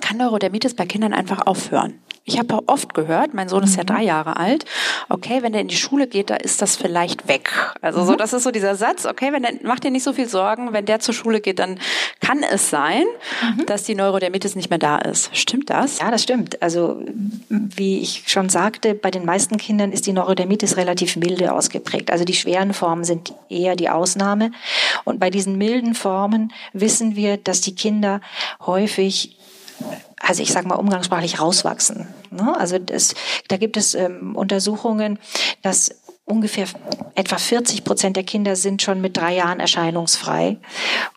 kann 0.00 0.16
Neurodermitis 0.16 0.74
bei 0.74 0.86
Kindern 0.86 1.12
einfach 1.12 1.46
aufhören? 1.46 1.94
Ich 2.24 2.38
habe 2.38 2.60
oft 2.68 2.94
gehört, 2.94 3.34
mein 3.34 3.48
Sohn 3.48 3.64
ist 3.64 3.74
ja 3.74 3.82
mhm. 3.82 3.86
drei 3.86 4.02
Jahre 4.04 4.36
alt, 4.36 4.64
okay, 5.08 5.42
wenn 5.42 5.54
er 5.54 5.60
in 5.60 5.66
die 5.66 5.76
Schule 5.76 6.06
geht, 6.06 6.30
da 6.30 6.36
ist 6.36 6.62
das 6.62 6.76
vielleicht 6.76 7.26
weg. 7.26 7.50
Also 7.80 8.04
so, 8.04 8.12
mhm. 8.12 8.18
das 8.18 8.32
ist 8.32 8.44
so 8.44 8.52
dieser 8.52 8.76
Satz, 8.76 9.06
okay, 9.06 9.32
wenn 9.32 9.42
der, 9.42 9.54
mach 9.64 9.80
dir 9.80 9.90
nicht 9.90 10.04
so 10.04 10.12
viel 10.12 10.28
Sorgen, 10.28 10.72
wenn 10.72 10.84
der 10.84 11.00
zur 11.00 11.14
Schule 11.14 11.40
geht, 11.40 11.58
dann 11.58 11.80
kann 12.20 12.44
es 12.44 12.70
sein, 12.70 13.04
mhm. 13.56 13.66
dass 13.66 13.82
die 13.82 13.96
Neurodermitis 13.96 14.54
nicht 14.54 14.70
mehr 14.70 14.78
da 14.78 14.98
ist. 14.98 15.36
Stimmt 15.36 15.68
das? 15.70 15.98
Ja, 15.98 16.12
das 16.12 16.22
stimmt. 16.22 16.62
Also 16.62 17.02
wie 17.48 17.98
ich 17.98 18.22
schon 18.28 18.48
sagte, 18.48 18.94
bei 18.94 19.10
den 19.10 19.24
meisten 19.24 19.56
Kindern 19.56 19.90
ist 19.90 20.06
die 20.06 20.12
Neurodermitis 20.12 20.76
relativ 20.76 21.16
milde 21.16 21.52
ausgeprägt. 21.52 22.12
Also 22.12 22.24
die 22.24 22.34
schweren 22.34 22.72
Formen 22.72 23.02
sind 23.02 23.34
eher 23.48 23.74
die 23.74 23.88
Ausnahme. 23.88 24.52
Und 25.02 25.18
bei 25.18 25.30
diesen 25.30 25.58
milden 25.58 25.94
Formen 25.94 26.52
wissen 26.72 27.16
wir, 27.16 27.36
dass 27.36 27.60
die 27.62 27.74
Kinder 27.74 28.20
häufig 28.64 29.36
also 30.20 30.42
ich 30.42 30.52
sage 30.52 30.68
mal 30.68 30.76
umgangssprachlich 30.76 31.40
rauswachsen. 31.40 32.06
Ne? 32.30 32.56
Also 32.56 32.78
das, 32.78 33.14
da 33.48 33.56
gibt 33.56 33.76
es 33.76 33.94
ähm, 33.94 34.36
Untersuchungen, 34.36 35.18
dass 35.62 36.02
ungefähr 36.24 36.66
etwa 37.14 37.36
40 37.36 37.84
Prozent 37.84 38.16
der 38.16 38.22
Kinder 38.22 38.54
sind 38.54 38.80
schon 38.80 39.00
mit 39.00 39.16
drei 39.16 39.34
Jahren 39.34 39.60
erscheinungsfrei. 39.60 40.58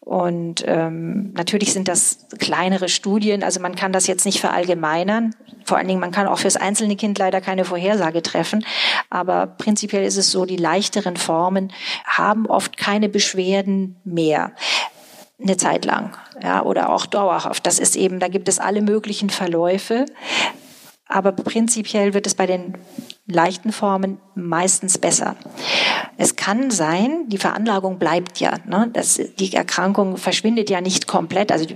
Und 0.01 0.63
ähm, 0.67 1.32
natürlich 1.34 1.73
sind 1.73 1.88
das 1.88 2.25
kleinere 2.39 2.89
Studien, 2.89 3.43
also 3.43 3.60
man 3.60 3.75
kann 3.75 3.93
das 3.93 4.08
jetzt 4.08 4.25
nicht 4.25 4.39
verallgemeinern. 4.39 5.36
Vor 5.63 5.78
allen 5.78 5.88
Dingen, 5.88 5.99
man 5.99 6.12
kann 6.12 6.28
auch 6.28 6.39
fürs 6.39 6.58
einzelne 6.58 6.95
Kind 6.95 7.17
leider 7.17 7.41
keine 7.41 7.65
Vorhersage 7.65 8.21
treffen. 8.21 8.65
Aber 9.10 9.47
prinzipiell 9.47 10.04
ist 10.04 10.17
es 10.17 10.32
so, 10.32 10.45
die 10.45 10.58
leichteren 10.58 11.17
Formen 11.17 11.71
haben 12.06 12.45
oft 12.45 12.78
keine 12.78 13.10
Beschwerden 13.10 13.95
mehr 14.04 14.51
eine 15.41 15.58
Zeit 15.58 15.86
lang, 15.86 16.15
ja, 16.41 16.63
oder 16.63 16.89
auch 16.89 17.06
dauerhaft. 17.06 17.65
Das 17.67 17.80
ist 17.80 17.95
eben, 17.95 18.19
da 18.19 18.28
gibt 18.28 18.48
es 18.48 18.60
alle 18.60 18.82
möglichen 18.82 19.30
Verläufe. 19.30 20.06
Aber 21.08 21.34
prinzipiell 21.34 22.15
wird 22.15 22.26
es 22.26 22.34
bei 22.34 22.48
den 22.48 22.78
leichten 23.28 23.71
Formen 23.71 24.17
meistens 24.34 24.98
besser. 24.98 25.36
Es 26.17 26.36
kann 26.36 26.71
sein, 26.71 27.28
die 27.28 27.38
Veranlagung 27.38 28.00
bleibt 28.00 28.39
ja. 28.39 28.58
Ne? 28.65 28.89
Das, 28.91 29.21
die 29.38 29.54
Erkrankung 29.54 30.17
verschwindet 30.17 30.71
ja 30.71 30.82
nicht 30.82 31.06
komplett. 31.06 31.52
Also 31.52 31.67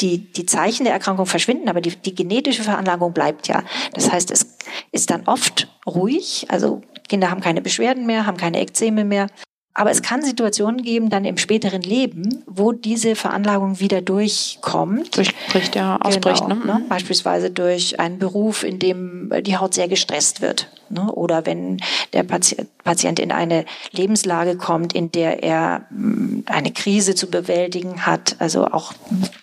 die, 0.00 0.32
die 0.32 0.46
Zeichen 0.46 0.84
der 0.84 0.92
Erkrankung 0.92 1.26
verschwinden, 1.26 1.68
aber 1.68 1.80
die, 1.80 1.96
die 1.96 2.14
genetische 2.14 2.62
Veranlagung 2.62 3.12
bleibt 3.12 3.48
ja. 3.48 3.64
Das 3.94 4.12
heißt, 4.12 4.30
es 4.30 4.56
ist 4.92 5.10
dann 5.10 5.26
oft 5.26 5.68
ruhig. 5.84 6.46
Also 6.48 6.82
Kinder 7.08 7.30
haben 7.30 7.40
keine 7.40 7.62
Beschwerden 7.62 8.06
mehr, 8.06 8.26
haben 8.26 8.36
keine 8.36 8.60
Ekzeme 8.60 9.04
mehr. 9.04 9.26
Aber 9.74 9.90
es 9.92 10.02
kann 10.02 10.22
Situationen 10.22 10.82
geben, 10.82 11.08
dann 11.08 11.24
im 11.24 11.38
späteren 11.38 11.82
Leben, 11.82 12.42
wo 12.46 12.72
diese 12.72 13.14
Veranlagung 13.14 13.78
wieder 13.78 14.02
durchkommt. 14.02 15.16
Durchbricht, 15.16 15.76
ja, 15.76 15.98
ausbricht. 16.00 16.42
Genau, 16.42 16.56
ne? 16.56 16.64
ne? 16.64 16.84
Beispielsweise 16.88 17.50
durch 17.50 18.00
einen 18.00 18.18
Beruf, 18.18 18.64
in 18.64 18.80
dem 18.80 19.32
die 19.42 19.56
Haut 19.56 19.74
sehr 19.74 19.86
gestresst 19.86 20.40
wird. 20.40 20.68
Ne? 20.90 21.12
Oder 21.12 21.46
wenn 21.46 21.78
der 22.12 22.24
Patient 22.24 23.20
in 23.20 23.30
eine 23.30 23.64
Lebenslage 23.92 24.56
kommt, 24.56 24.94
in 24.94 25.12
der 25.12 25.42
er 25.42 25.86
mm, 25.90 26.44
eine 26.46 26.72
Krise 26.72 27.14
zu 27.14 27.30
bewältigen 27.30 28.04
hat. 28.06 28.36
Also 28.40 28.66
auch, 28.66 28.92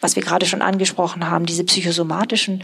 was 0.02 0.16
wir 0.16 0.24
gerade 0.24 0.46
schon 0.46 0.62
angesprochen 0.62 1.30
haben, 1.30 1.46
diese 1.46 1.64
psychosomatischen 1.64 2.64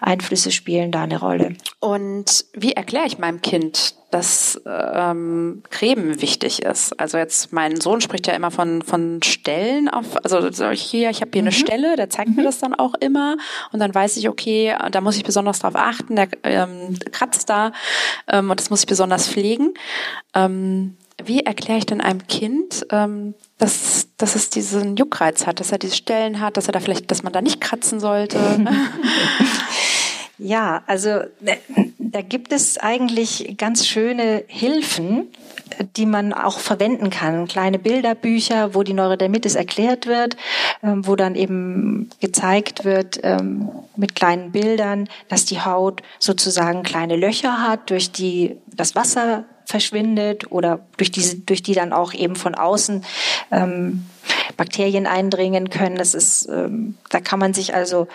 Einflüsse 0.00 0.50
spielen 0.50 0.92
da 0.92 1.04
eine 1.04 1.20
Rolle. 1.20 1.56
Und 1.80 2.44
wie 2.52 2.72
erkläre 2.72 3.06
ich 3.06 3.18
meinem 3.18 3.40
Kind, 3.40 3.94
dass 4.16 4.58
ähm, 4.64 5.62
Cremen 5.68 6.22
wichtig 6.22 6.62
ist. 6.62 6.98
Also 6.98 7.18
jetzt 7.18 7.52
mein 7.52 7.78
Sohn 7.78 8.00
spricht 8.00 8.26
ja 8.26 8.32
immer 8.32 8.50
von 8.50 8.80
von 8.80 9.22
Stellen 9.22 9.90
auf, 9.90 10.16
also 10.24 10.70
hier, 10.70 11.10
ich 11.10 11.20
habe 11.20 11.32
hier 11.34 11.42
mhm. 11.42 11.48
eine 11.48 11.52
Stelle, 11.52 11.96
der 11.96 12.08
zeigt 12.08 12.30
mhm. 12.30 12.36
mir 12.36 12.44
das 12.44 12.58
dann 12.58 12.74
auch 12.74 12.94
immer 12.94 13.36
und 13.72 13.80
dann 13.80 13.94
weiß 13.94 14.16
ich, 14.16 14.30
okay, 14.30 14.74
da 14.90 15.02
muss 15.02 15.18
ich 15.18 15.24
besonders 15.24 15.58
drauf 15.58 15.74
achten, 15.76 16.16
der 16.16 16.28
ähm, 16.44 16.98
kratzt 17.12 17.50
da 17.50 17.72
ähm, 18.26 18.50
und 18.50 18.58
das 18.58 18.70
muss 18.70 18.80
ich 18.80 18.86
besonders 18.86 19.28
pflegen. 19.28 19.74
Ähm, 20.34 20.96
wie 21.22 21.40
erkläre 21.40 21.78
ich 21.78 21.86
denn 21.86 22.00
einem 22.00 22.26
Kind, 22.26 22.86
ähm, 22.90 23.34
dass, 23.58 24.08
dass 24.16 24.34
es 24.34 24.48
diesen 24.48 24.96
Juckreiz 24.96 25.46
hat, 25.46 25.60
dass 25.60 25.72
er 25.72 25.78
diese 25.78 25.96
Stellen 25.96 26.40
hat, 26.40 26.56
dass 26.56 26.68
er 26.68 26.72
da 26.72 26.80
vielleicht, 26.80 27.10
dass 27.10 27.22
man 27.22 27.34
da 27.34 27.42
nicht 27.42 27.60
kratzen 27.60 28.00
sollte? 28.00 28.38
ja, 30.38 30.82
also 30.86 31.20
ne, 31.40 31.58
da 31.98 32.20
gibt 32.22 32.52
es 32.52 32.78
eigentlich 32.78 33.56
ganz 33.56 33.86
schöne 33.86 34.44
Hilfen, 34.46 35.28
die 35.96 36.06
man 36.06 36.32
auch 36.32 36.58
verwenden 36.58 37.10
kann. 37.10 37.48
Kleine 37.48 37.78
Bilderbücher, 37.78 38.74
wo 38.74 38.82
die 38.82 38.92
Neurodermitis 38.92 39.54
erklärt 39.54 40.06
wird, 40.06 40.36
ähm, 40.82 41.06
wo 41.06 41.16
dann 41.16 41.34
eben 41.34 42.10
gezeigt 42.20 42.84
wird 42.84 43.20
ähm, 43.22 43.70
mit 43.96 44.14
kleinen 44.14 44.52
Bildern, 44.52 45.08
dass 45.28 45.46
die 45.46 45.60
Haut 45.60 46.02
sozusagen 46.18 46.82
kleine 46.82 47.16
Löcher 47.16 47.62
hat, 47.62 47.90
durch 47.90 48.12
die 48.12 48.56
das 48.66 48.94
Wasser 48.94 49.44
verschwindet 49.64 50.52
oder 50.52 50.80
durch 50.96 51.10
diese, 51.10 51.38
durch 51.38 51.62
die 51.62 51.74
dann 51.74 51.92
auch 51.92 52.14
eben 52.14 52.36
von 52.36 52.54
außen 52.54 53.04
ähm, 53.50 54.06
Bakterien 54.56 55.06
eindringen 55.06 55.70
können. 55.70 55.96
Das 55.96 56.14
ist, 56.14 56.48
ähm, 56.48 56.96
da 57.10 57.20
kann 57.20 57.38
man 57.38 57.54
sich 57.54 57.74
also 57.74 58.08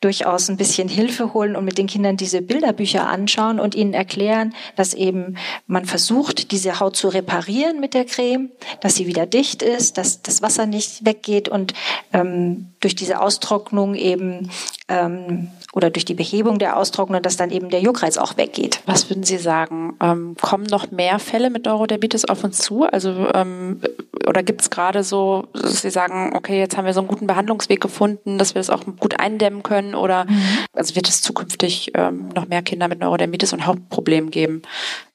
durchaus 0.00 0.48
ein 0.48 0.56
bisschen 0.56 0.88
Hilfe 0.88 1.34
holen 1.34 1.56
und 1.56 1.64
mit 1.64 1.78
den 1.78 1.86
Kindern 1.86 2.16
diese 2.16 2.42
Bilderbücher 2.42 3.06
anschauen 3.06 3.60
und 3.60 3.74
ihnen 3.74 3.94
erklären, 3.94 4.54
dass 4.76 4.94
eben 4.94 5.36
man 5.66 5.84
versucht, 5.84 6.52
diese 6.52 6.80
Haut 6.80 6.96
zu 6.96 7.08
reparieren 7.08 7.80
mit 7.80 7.94
der 7.94 8.04
Creme, 8.04 8.50
dass 8.80 8.94
sie 8.94 9.06
wieder 9.06 9.26
dicht 9.26 9.62
ist, 9.62 9.98
dass 9.98 10.22
das 10.22 10.42
Wasser 10.42 10.66
nicht 10.66 11.04
weggeht 11.04 11.48
und 11.48 11.74
ähm, 12.12 12.72
durch 12.80 12.94
diese 12.94 13.20
Austrocknung 13.20 13.94
eben 13.94 14.50
ähm, 14.88 15.48
oder 15.74 15.90
durch 15.90 16.04
die 16.04 16.14
Behebung 16.14 16.58
der 16.58 16.76
Austrocknung, 16.76 17.22
dass 17.22 17.36
dann 17.36 17.50
eben 17.50 17.68
der 17.68 17.80
Juckreiz 17.80 18.16
auch 18.16 18.36
weggeht. 18.36 18.80
Was 18.86 19.10
würden 19.10 19.22
Sie 19.22 19.36
sagen? 19.36 19.96
Ähm, 20.00 20.34
kommen 20.40 20.64
noch 20.64 20.90
mehr 20.90 21.18
Fälle 21.18 21.50
mit 21.50 21.66
Neurodermitis 21.66 22.24
auf 22.24 22.42
uns 22.42 22.58
zu? 22.58 22.84
Also 22.84 23.28
ähm, 23.34 23.80
oder 24.26 24.42
gibt 24.42 24.62
es 24.62 24.70
gerade 24.70 25.04
so, 25.04 25.46
dass 25.52 25.82
Sie 25.82 25.90
sagen, 25.90 26.32
okay, 26.34 26.58
jetzt 26.58 26.76
haben 26.76 26.86
wir 26.86 26.94
so 26.94 27.00
einen 27.00 27.08
guten 27.08 27.26
Behandlungsweg 27.26 27.80
gefunden, 27.80 28.38
dass 28.38 28.54
wir 28.54 28.60
das 28.60 28.70
auch 28.70 28.82
gut 28.98 29.20
eindämmen 29.20 29.62
können? 29.62 29.94
Oder 29.94 30.24
mhm. 30.24 30.42
also 30.72 30.96
wird 30.96 31.08
es 31.08 31.20
zukünftig 31.20 31.92
ähm, 31.94 32.30
noch 32.34 32.48
mehr 32.48 32.62
Kinder 32.62 32.88
mit 32.88 33.00
Neurodermitis 33.00 33.52
und 33.52 33.66
Hauptproblemen 33.66 34.30
geben? 34.30 34.62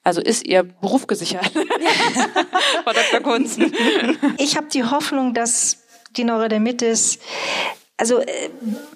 Also 0.03 0.21
ist 0.21 0.45
Ihr 0.45 0.63
Beruf 0.63 1.07
gesichert, 1.07 1.51
Frau 2.83 2.91
Dr. 2.93 3.21
Kunzen? 3.21 3.73
Ich 4.37 4.55
habe 4.55 4.67
die 4.71 4.83
Hoffnung, 4.83 5.33
dass 5.33 5.77
die 6.15 6.23
Neurodermitis 6.23 7.19
also 8.03 8.19
äh, 8.19 8.49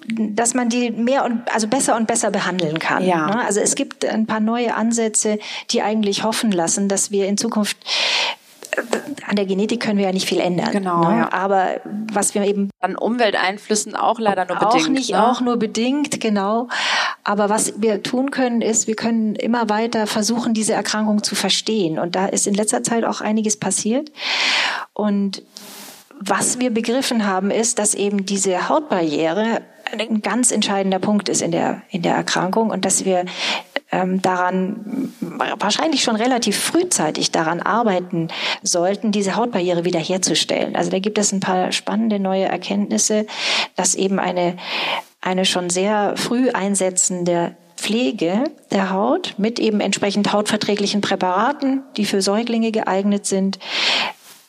dass 0.06 0.52
man 0.52 0.68
die 0.68 0.90
mehr 0.90 1.24
und 1.24 1.50
also 1.50 1.66
besser 1.66 1.96
und 1.96 2.06
besser 2.06 2.30
behandeln 2.30 2.78
kann. 2.78 3.02
Ja. 3.06 3.26
Ne? 3.26 3.44
Also 3.46 3.60
es 3.60 3.74
gibt 3.74 4.04
ein 4.04 4.26
paar 4.26 4.40
neue 4.40 4.74
Ansätze, 4.74 5.38
die 5.70 5.80
eigentlich 5.80 6.24
hoffen 6.24 6.52
lassen, 6.52 6.90
dass 6.90 7.10
wir 7.10 7.26
in 7.26 7.38
Zukunft 7.38 7.78
äh, 8.76 8.82
an 9.26 9.36
der 9.36 9.46
Genetik 9.46 9.80
können 9.80 9.96
wir 9.96 10.04
ja 10.04 10.12
nicht 10.12 10.28
viel 10.28 10.40
ändern. 10.40 10.72
Genau. 10.72 11.08
Ne? 11.08 11.20
Ja. 11.20 11.32
Aber 11.32 11.80
was 12.12 12.34
wir 12.34 12.44
eben 12.44 12.68
an 12.80 12.96
Umwelteinflüssen 12.96 13.96
auch 13.96 14.18
leider 14.18 14.44
nur 14.44 14.58
auch 14.58 14.72
bedingt. 14.72 14.88
Auch 14.88 14.92
nicht, 14.92 15.10
ne? 15.12 15.26
auch 15.26 15.40
nur 15.40 15.56
bedingt, 15.56 16.20
genau. 16.20 16.68
Aber 17.24 17.48
was 17.48 17.80
wir 17.80 18.02
tun 18.02 18.30
können, 18.30 18.60
ist, 18.60 18.88
wir 18.88 18.96
können 18.96 19.36
immer 19.36 19.70
weiter 19.70 20.06
versuchen, 20.06 20.52
diese 20.52 20.74
Erkrankung 20.74 21.22
zu 21.22 21.34
verstehen. 21.34 21.98
Und 21.98 22.14
da 22.14 22.26
ist 22.26 22.46
in 22.46 22.52
letzter 22.52 22.82
Zeit 22.82 23.04
auch 23.04 23.22
einiges 23.22 23.56
passiert. 23.56 24.12
Und 24.92 25.42
was 26.20 26.58
wir 26.58 26.70
begriffen 26.70 27.26
haben, 27.26 27.50
ist, 27.50 27.78
dass 27.78 27.94
eben 27.94 28.26
diese 28.26 28.68
Hautbarriere 28.68 29.62
ein 29.92 30.20
ganz 30.20 30.50
entscheidender 30.50 30.98
Punkt 30.98 31.28
ist 31.28 31.42
in 31.42 31.50
der, 31.50 31.82
in 31.90 32.02
der 32.02 32.14
Erkrankung 32.14 32.70
und 32.70 32.84
dass 32.84 33.04
wir 33.04 33.24
ähm, 33.90 34.20
daran 34.20 35.12
wahrscheinlich 35.58 36.02
schon 36.02 36.16
relativ 36.16 36.58
frühzeitig 36.58 37.30
daran 37.30 37.60
arbeiten 37.60 38.28
sollten, 38.62 39.12
diese 39.12 39.36
Hautbarriere 39.36 39.84
wiederherzustellen. 39.84 40.76
Also 40.76 40.90
da 40.90 40.98
gibt 40.98 41.18
es 41.18 41.32
ein 41.32 41.40
paar 41.40 41.72
spannende 41.72 42.18
neue 42.18 42.44
Erkenntnisse, 42.44 43.26
dass 43.76 43.94
eben 43.94 44.18
eine, 44.18 44.56
eine 45.20 45.44
schon 45.44 45.70
sehr 45.70 46.14
früh 46.16 46.50
einsetzende 46.50 47.56
Pflege 47.76 48.44
der 48.72 48.90
Haut 48.90 49.34
mit 49.38 49.58
eben 49.58 49.80
entsprechend 49.80 50.32
hautverträglichen 50.32 51.00
Präparaten, 51.00 51.84
die 51.96 52.04
für 52.04 52.20
Säuglinge 52.20 52.72
geeignet 52.72 53.24
sind, 53.24 53.58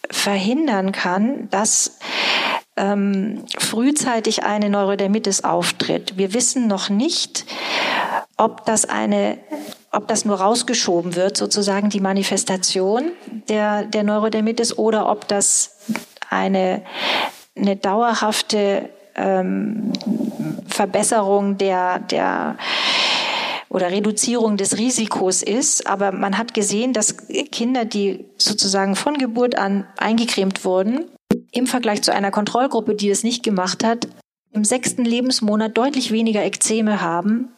verhindern 0.09 0.91
kann, 0.91 1.49
dass 1.49 1.99
ähm, 2.75 3.45
frühzeitig 3.57 4.43
eine 4.43 4.69
Neurodermitis 4.69 5.43
auftritt. 5.43 6.17
Wir 6.17 6.33
wissen 6.33 6.67
noch 6.67 6.89
nicht, 6.89 7.45
ob 8.37 8.65
das 8.65 8.85
eine 8.85 9.37
ob 9.91 10.07
das 10.07 10.25
nur 10.25 10.39
rausgeschoben 10.39 11.15
wird, 11.15 11.35
sozusagen 11.35 11.89
die 11.89 11.99
Manifestation 11.99 13.11
der, 13.47 13.83
der 13.83 14.03
Neurodermitis, 14.03 14.77
oder 14.77 15.09
ob 15.09 15.27
das 15.27 15.77
eine, 16.29 16.83
eine 17.55 17.75
dauerhafte 17.75 18.89
ähm, 19.15 19.91
Verbesserung 20.67 21.57
der, 21.57 21.99
der 21.99 22.57
oder 23.69 23.91
Reduzierung 23.91 24.57
des 24.57 24.77
Risikos 24.77 25.41
ist. 25.41 25.87
Aber 25.87 26.11
man 26.11 26.37
hat 26.37 26.53
gesehen, 26.53 26.93
dass 26.93 27.17
Kinder, 27.51 27.85
die 27.85 28.25
sozusagen 28.41 28.95
von 28.95 29.17
Geburt 29.17 29.57
an 29.57 29.87
eingecremt 29.97 30.65
wurden, 30.65 31.05
im 31.51 31.67
Vergleich 31.67 32.01
zu 32.01 32.13
einer 32.13 32.31
Kontrollgruppe, 32.31 32.95
die 32.95 33.09
es 33.09 33.23
nicht 33.23 33.43
gemacht 33.43 33.83
hat, 33.83 34.07
im 34.51 34.63
sechsten 34.63 35.05
Lebensmonat 35.05 35.77
deutlich 35.77 36.11
weniger 36.11 36.43
Ekzeme 36.43 37.01
haben 37.01 37.49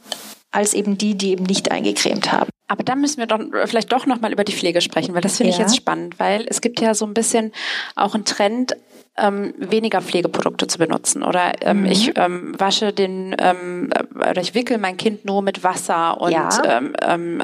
als 0.52 0.74
eben 0.74 0.98
die, 0.98 1.15
die 1.15 1.32
eben 1.32 1.46
nicht 1.46 1.72
eingecremt 1.72 2.32
haben. 2.32 2.50
Aber 2.67 2.84
da 2.84 2.96
müssen 2.96 3.17
wir 3.17 3.26
doch 3.26 3.39
vielleicht 3.65 3.91
doch 3.91 4.06
nochmal 4.06 4.32
über 4.32 4.44
die 4.44 4.52
Pflege 4.52 4.82
sprechen, 4.82 5.13
weil 5.13 5.22
das 5.22 5.38
finde 5.38 5.52
ja. 5.52 5.56
ich 5.56 5.62
jetzt 5.62 5.76
spannend, 5.76 6.20
weil 6.20 6.46
es 6.48 6.62
gibt 6.62 6.80
ja 6.82 6.94
so 6.94 7.06
ein 7.06 7.13
bisschen 7.13 7.52
auch 7.96 8.15
einen 8.15 8.26
Trend, 8.26 8.76
ähm, 9.17 9.54
weniger 9.58 10.02
Pflegeprodukte 10.02 10.67
zu 10.67 10.78
benutzen. 10.78 11.24
Oder 11.24 11.54
ähm, 11.62 11.82
mhm. 11.82 11.86
ich 11.88 12.17
ähm, 12.17 12.54
wasche 12.58 12.93
den 12.93 13.36
ähm, 13.39 13.89
oder 14.15 14.41
ich 14.41 14.56
wickel 14.56 14.78
mein 14.78 14.97
Kind 14.97 15.26
nur 15.26 15.41
mit 15.41 15.63
Wasser 15.63 16.19
und 16.21 16.32
ja. 16.32 16.50
ähm, 16.65 16.93
ähm, 17.02 17.43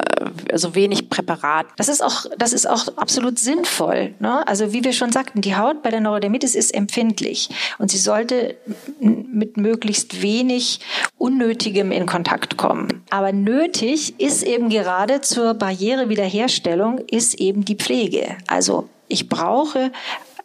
so 0.54 0.74
wenig 0.74 1.10
Präparat. 1.10 1.66
Das 1.76 1.88
ist 1.88 2.02
auch, 2.02 2.24
das 2.38 2.52
ist 2.52 2.68
auch 2.68 2.88
absolut 2.96 3.38
sinnvoll. 3.38 4.14
Ne? 4.18 4.46
Also 4.48 4.72
wie 4.72 4.82
wir 4.82 4.92
schon 4.92 5.12
sagten, 5.12 5.42
die 5.42 5.56
Haut 5.56 5.82
bei 5.82 5.90
der 5.90 6.00
Neurodermitis 6.00 6.54
ist 6.54 6.74
empfindlich 6.74 7.50
und 7.78 7.90
sie 7.90 7.98
sollte 7.98 8.56
mit 9.00 9.56
möglichst 9.56 10.22
wenig 10.22 10.80
Unnötigem 11.18 11.92
in 11.92 12.06
Kontakt 12.06 12.56
kommen. 12.56 13.04
Aber 13.10 13.32
nötig 13.32 14.18
ist 14.18 14.42
eben 14.42 14.70
gerade 14.70 15.20
zur 15.20 15.54
Barrierewiederherstellung 15.54 16.98
ist 17.10 17.34
eben 17.34 17.64
die 17.64 17.76
Pflege. 17.76 18.36
Also 18.46 18.88
ich 19.08 19.28
brauche 19.28 19.90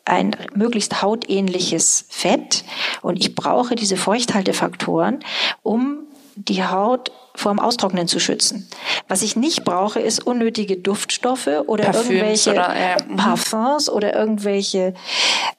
ein 0.05 0.35
möglichst 0.53 1.01
hautähnliches 1.01 2.05
Fett 2.09 2.63
und 3.01 3.19
ich 3.19 3.35
brauche 3.35 3.75
diese 3.75 3.97
Feuchthaltefaktoren, 3.97 5.23
um 5.61 5.99
die 6.35 6.63
Haut 6.63 7.11
vor 7.35 7.51
dem 7.51 7.59
Austrocknen 7.59 8.07
zu 8.07 8.19
schützen. 8.19 8.67
Was 9.07 9.21
ich 9.21 9.35
nicht 9.35 9.63
brauche, 9.63 9.99
ist 9.99 10.25
unnötige 10.25 10.77
Duftstoffe 10.77 11.49
oder 11.67 11.85
Parfüms 11.85 12.09
irgendwelche 12.09 12.51
oder, 12.51 12.75
äh, 12.75 13.15
Parfums 13.15 13.89
oder 13.89 14.15
irgendwelche 14.15 14.93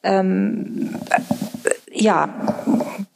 ähm, 0.02 0.94
ja, 1.92 2.28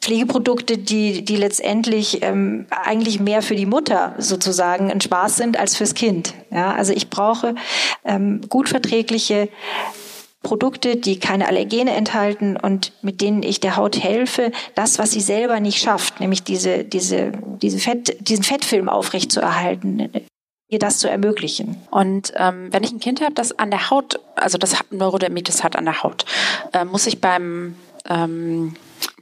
Pflegeprodukte, 0.00 0.78
die, 0.78 1.24
die 1.24 1.36
letztendlich 1.36 2.22
ähm, 2.22 2.66
eigentlich 2.70 3.20
mehr 3.20 3.42
für 3.42 3.56
die 3.56 3.66
Mutter 3.66 4.14
sozusagen 4.18 4.90
ein 4.90 5.00
Spaß 5.00 5.36
sind 5.36 5.58
als 5.58 5.76
fürs 5.76 5.94
Kind. 5.94 6.34
Ja, 6.50 6.72
also 6.72 6.92
ich 6.92 7.10
brauche 7.10 7.54
ähm, 8.04 8.40
gut 8.48 8.68
verträgliche 8.68 9.48
Produkte, 10.48 10.96
die 10.96 11.18
keine 11.18 11.46
Allergene 11.46 11.92
enthalten 11.92 12.56
und 12.56 12.92
mit 13.02 13.20
denen 13.20 13.42
ich 13.42 13.60
der 13.60 13.76
Haut 13.76 14.02
helfe, 14.02 14.50
das, 14.74 14.98
was 14.98 15.10
sie 15.10 15.20
selber 15.20 15.60
nicht 15.60 15.78
schafft, 15.78 16.20
nämlich 16.20 16.42
diese, 16.42 16.84
diese, 16.84 17.32
diese 17.60 17.78
Fett, 17.78 18.16
diesen 18.26 18.44
Fettfilm 18.44 18.88
aufrechtzuerhalten, 18.88 20.08
ihr 20.68 20.78
das 20.78 21.00
zu 21.00 21.10
ermöglichen. 21.10 21.76
Und 21.90 22.32
ähm, 22.36 22.72
wenn 22.72 22.82
ich 22.82 22.92
ein 22.92 22.98
Kind 22.98 23.20
habe, 23.20 23.34
das 23.34 23.58
an 23.58 23.70
der 23.70 23.90
Haut, 23.90 24.20
also 24.36 24.56
das 24.56 24.74
Neurodermitis 24.90 25.62
hat 25.62 25.76
an 25.76 25.84
der 25.84 26.02
Haut, 26.02 26.24
äh, 26.72 26.86
muss 26.86 27.06
ich 27.06 27.20
beim 27.20 27.74
ähm, 28.08 28.74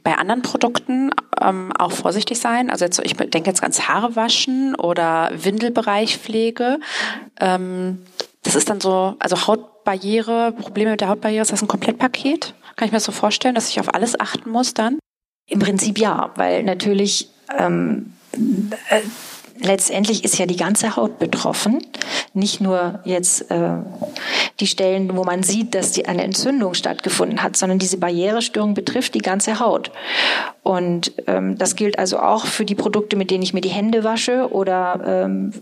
bei 0.03 0.17
anderen 0.17 0.43
Produkten 0.43 1.11
ähm, 1.41 1.73
auch 1.77 1.91
vorsichtig 1.91 2.39
sein. 2.39 2.69
Also 2.69 2.85
jetzt, 2.85 3.01
ich 3.03 3.17
denke 3.17 3.49
jetzt 3.49 3.61
ganz 3.61 3.81
Haare 3.81 4.15
waschen 4.15 4.75
oder 4.75 5.29
Windelbereichpflege. 5.35 6.79
Ähm, 7.41 8.01
das 8.47 8.55
ist 8.55 8.69
dann 8.69 8.79
so, 8.79 9.15
also 9.19 9.45
Hautbarriere, 9.45 10.53
Probleme 10.53 10.91
mit 10.91 11.01
der 11.01 11.09
Hautbarriere, 11.09 11.41
ist 11.41 11.51
das 11.51 11.61
ein 11.61 11.67
Komplettpaket? 11.67 12.53
Kann 12.77 12.85
ich 12.85 12.91
mir 12.93 12.97
das 12.97 13.03
so 13.03 13.11
vorstellen, 13.11 13.55
dass 13.55 13.69
ich 13.69 13.79
auf 13.81 13.93
alles 13.93 14.17
achten 14.17 14.49
muss 14.49 14.73
dann? 14.73 14.99
Im 15.49 15.59
Prinzip 15.59 15.99
ja, 15.99 16.31
weil 16.35 16.63
natürlich 16.63 17.29
ähm, 17.57 18.13
äh, 18.89 19.01
letztendlich 19.59 20.23
ist 20.23 20.37
ja 20.37 20.45
die 20.45 20.55
ganze 20.55 20.95
Haut 20.95 21.19
betroffen. 21.19 21.79
Nicht 22.33 22.61
nur 22.61 22.99
jetzt 23.03 23.49
äh, 23.51 23.77
die 24.59 24.67
Stellen, 24.67 25.15
wo 25.15 25.23
man 25.23 25.43
sieht, 25.43 25.75
dass 25.75 25.91
die, 25.91 26.07
eine 26.07 26.23
Entzündung 26.23 26.73
stattgefunden 26.73 27.43
hat, 27.43 27.57
sondern 27.57 27.79
diese 27.79 27.97
Barrierestörung 27.97 28.73
betrifft 28.73 29.15
die 29.15 29.19
ganze 29.19 29.59
Haut. 29.59 29.91
Und 30.63 31.13
ähm, 31.27 31.57
das 31.57 31.75
gilt 31.75 31.99
also 31.99 32.19
auch 32.19 32.45
für 32.45 32.65
die 32.65 32.75
Produkte, 32.75 33.15
mit 33.15 33.31
denen 33.31 33.43
ich 33.43 33.53
mir 33.53 33.61
die 33.61 33.69
Hände 33.69 34.03
wasche 34.03 34.51
oder 34.51 35.01
ähm, 35.05 35.53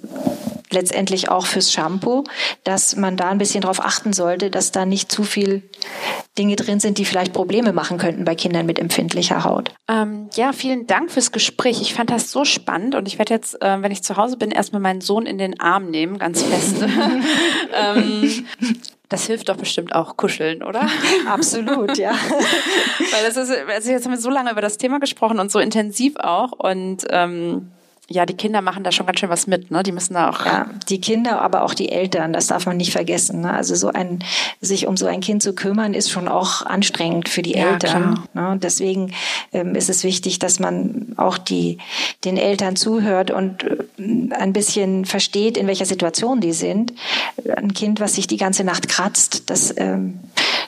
letztendlich 0.72 1.30
auch 1.30 1.46
fürs 1.46 1.72
Shampoo, 1.72 2.24
dass 2.64 2.96
man 2.96 3.18
da 3.18 3.30
ein 3.30 3.38
bisschen 3.38 3.62
darauf 3.62 3.80
achten 3.80 4.14
sollte, 4.14 4.50
dass 4.50 4.72
da 4.72 4.86
nicht 4.86 5.12
zu 5.12 5.24
viel 5.24 5.64
Dinge 6.38 6.56
drin 6.56 6.80
sind, 6.80 6.98
die 6.98 7.06
vielleicht 7.06 7.34
Probleme 7.34 7.71
machen 7.71 7.98
könnten 7.98 8.26
bei 8.26 8.36
Kindern 8.36 8.65
mit 8.65 8.78
empfindlicher 8.78 9.43
Haut. 9.43 9.71
Ähm, 9.88 10.30
ja, 10.36 10.52
vielen 10.52 10.86
Dank 10.86 11.12
fürs 11.12 11.32
Gespräch. 11.32 11.82
Ich 11.82 11.93
fand 11.93 12.10
das 12.10 12.32
so 12.32 12.43
spannend 12.43 12.95
und 12.95 13.08
ich 13.08 13.17
werde 13.17 13.34
jetzt, 13.34 13.62
äh, 13.62 13.82
wenn 13.82 13.91
ich 13.91 14.04
zu 14.04 14.17
Hause 14.17 14.38
bin, 14.38 14.52
erstmal 14.52 14.82
meinen 14.82 15.02
Sohn 15.02 15.26
in 15.26 15.38
den 15.38 15.60
Arm 15.60 15.89
nehmen, 15.89 16.17
ganz 16.17 16.43
fest. 16.43 16.86
ähm, 17.74 18.45
das 19.10 19.28
hilft 19.28 19.50
doch 19.50 19.56
bestimmt 19.56 19.95
auch 19.95 20.17
kuscheln, 20.17 20.63
oder? 20.63 20.89
Absolut, 21.30 21.98
ja. 21.98 22.12
Weil 22.12 23.24
das 23.26 23.38
ist, 23.38 23.52
also 23.52 23.91
jetzt 23.91 24.06
haben 24.06 24.12
wir 24.12 24.19
so 24.19 24.30
lange 24.30 24.52
über 24.52 24.62
das 24.62 24.78
Thema 24.78 25.00
gesprochen 25.00 25.39
und 25.39 25.52
so 25.52 25.60
intensiv 25.60 26.15
auch 26.17 26.52
und 26.52 27.06
ähm, 27.12 27.71
ja, 28.08 28.26
die 28.26 28.36
Kinder 28.36 28.62
machen 28.62 28.84
da 28.84 28.91
schon 28.91 29.08
ganz 29.08 29.20
schön 29.20 29.30
was 29.30 29.48
mit, 29.48 29.72
ne? 29.72 29.82
Die 29.82 29.91
müssen 29.91 30.13
da 30.13 30.30
auch. 30.30 30.46
Ja, 30.46 30.70
die 30.89 31.02
Kinder, 31.02 31.41
aber 31.41 31.63
auch 31.63 31.74
die 31.74 31.91
Eltern, 31.91 32.34
das 32.34 32.48
darf 32.48 32.68
man 32.68 32.78
nicht 32.78 32.91
vergessen. 32.91 33.41
Ne? 33.41 33.52
Also 33.52 33.74
so 33.74 33.88
ein, 33.88 34.24
sich 34.62 34.86
um 34.86 34.96
so 34.96 35.08
ein 35.08 35.22
Kind 35.22 35.41
zu 35.41 35.54
kümmern, 35.54 35.96
ist 35.96 36.12
schon 36.12 36.28
auch 36.28 36.63
anstrengend 36.63 37.30
für 37.30 37.41
die 37.41 37.54
ja, 37.54 37.72
Eltern. 37.72 38.20
Ne? 38.34 38.60
Deswegen 38.62 39.12
ähm, 39.54 39.74
ist 39.74 39.89
es 39.89 40.04
wichtig, 40.04 40.38
dass 40.38 40.60
man 40.60 41.13
auch 41.18 41.39
die, 41.39 41.80
den 42.26 42.38
Eltern 42.38 42.76
zuhört 42.76 43.32
und 43.32 43.63
äh, 43.63 43.78
ein 44.32 44.54
bisschen 44.54 45.06
versteht, 45.06 45.58
in 45.58 45.65
welcher 45.65 45.86
Situation 45.86 46.41
die 46.41 46.54
sind. 46.54 46.94
Ein 47.56 47.74
Kind, 47.74 48.00
was 48.00 48.15
sich 48.15 48.28
die 48.28 48.38
ganze 48.38 48.63
Nacht 48.63 48.88
kratzt, 48.88 49.50
das 49.50 49.74
ähm, 49.78 50.20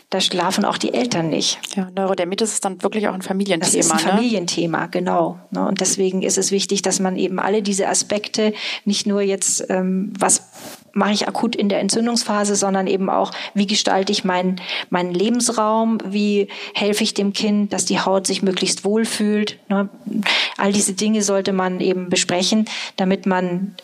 da 0.10 0.22
schlafen 0.22 0.64
auch 0.64 0.78
die 0.78 0.94
Eltern 0.94 1.30
nicht. 1.30 1.60
Ja, 1.76 1.90
Neurodermitis 1.94 2.54
ist 2.54 2.64
dann 2.64 2.82
wirklich 2.82 3.10
auch 3.10 3.14
ein 3.14 3.22
Familienthema. 3.22 3.66
Das 3.66 3.76
ist 3.76 3.92
ein 3.92 3.98
ne? 3.98 4.04
Familienthema, 4.04 4.86
genau. 4.86 5.38
Ne? 5.52 5.68
Und 5.68 5.82
deswegen 5.82 6.22
ist 6.22 6.38
es 6.38 6.52
wichtig, 6.52 6.82
dass 6.82 7.02
man 7.02 7.18
eben 7.18 7.40
alle 7.40 7.62
diese 7.62 7.90
Aspekte 7.90 8.54
nicht 8.86 9.06
nur 9.06 9.22
jetzt, 9.22 9.70
ähm, 9.70 10.14
was 10.18 10.48
mache 10.94 11.12
ich 11.12 11.28
akut 11.28 11.58
in 11.58 11.68
der 11.68 11.82
Entzündungsphase, 11.82 12.56
sondern 12.56 12.88
eben 12.88 13.10
auch, 13.10 13.32
wie 13.54 13.68
gestalte 13.68 14.14
ich 14.14 14.24
meinen, 14.24 14.62
meinen 14.90 15.14
Lebensraum, 15.14 15.98
wie 16.06 16.48
helfe 16.74 17.04
ich 17.04 17.14
dem 17.14 17.34
Kind, 17.34 17.74
dass 17.74 17.84
die 17.84 18.00
Haut 18.00 18.28
sich 18.28 18.42
möglichst 18.42 18.86
wohl 18.86 19.04
fühlt. 19.04 19.60
Ne? 19.68 19.90
All 20.58 20.72
diese 20.72 20.94
Dinge 20.94 21.22
sollte 21.22 21.52
man 21.52 21.82
eben 21.82 22.10
besprechen, 22.10 22.66
damit 22.96 23.26
man 23.26 23.76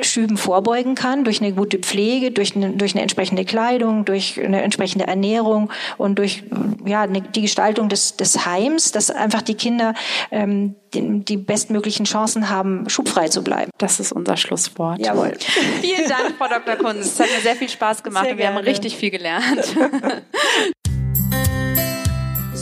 Schüben 0.00 0.38
vorbeugen 0.38 0.94
kann 0.94 1.24
durch 1.24 1.42
eine 1.42 1.52
gute 1.52 1.78
Pflege, 1.78 2.30
durch 2.30 2.56
eine, 2.56 2.70
durch 2.70 2.94
eine 2.94 3.02
entsprechende 3.02 3.44
Kleidung, 3.44 4.04
durch 4.04 4.40
eine 4.42 4.62
entsprechende 4.62 5.06
Ernährung 5.06 5.70
und 5.98 6.18
durch 6.18 6.44
ja, 6.86 7.02
eine, 7.02 7.20
die 7.20 7.42
Gestaltung 7.42 7.88
des, 7.90 8.16
des 8.16 8.46
Heims, 8.46 8.92
dass 8.92 9.10
einfach 9.10 9.42
die 9.42 9.54
Kinder 9.54 9.94
ähm, 10.30 10.74
die, 10.94 11.24
die 11.24 11.36
bestmöglichen 11.36 12.06
Chancen 12.06 12.48
haben, 12.48 12.88
schubfrei 12.88 13.28
zu 13.28 13.42
bleiben. 13.42 13.70
Das 13.78 14.00
ist 14.00 14.12
unser 14.12 14.36
Schlusswort. 14.36 15.04
Jawohl. 15.04 15.34
Vielen 15.80 16.08
Dank, 16.08 16.34
Frau 16.38 16.48
Dr. 16.48 16.76
Kunz. 16.76 17.06
Es 17.06 17.20
hat 17.20 17.26
mir 17.26 17.42
sehr 17.42 17.56
viel 17.56 17.68
Spaß 17.68 18.02
gemacht 18.02 18.24
Sehr 18.24 18.32
und 18.32 18.38
wir 18.38 18.46
haben 18.46 18.54
gerne. 18.54 18.68
richtig 18.68 18.96
viel 18.96 19.10
gelernt. 19.10 19.74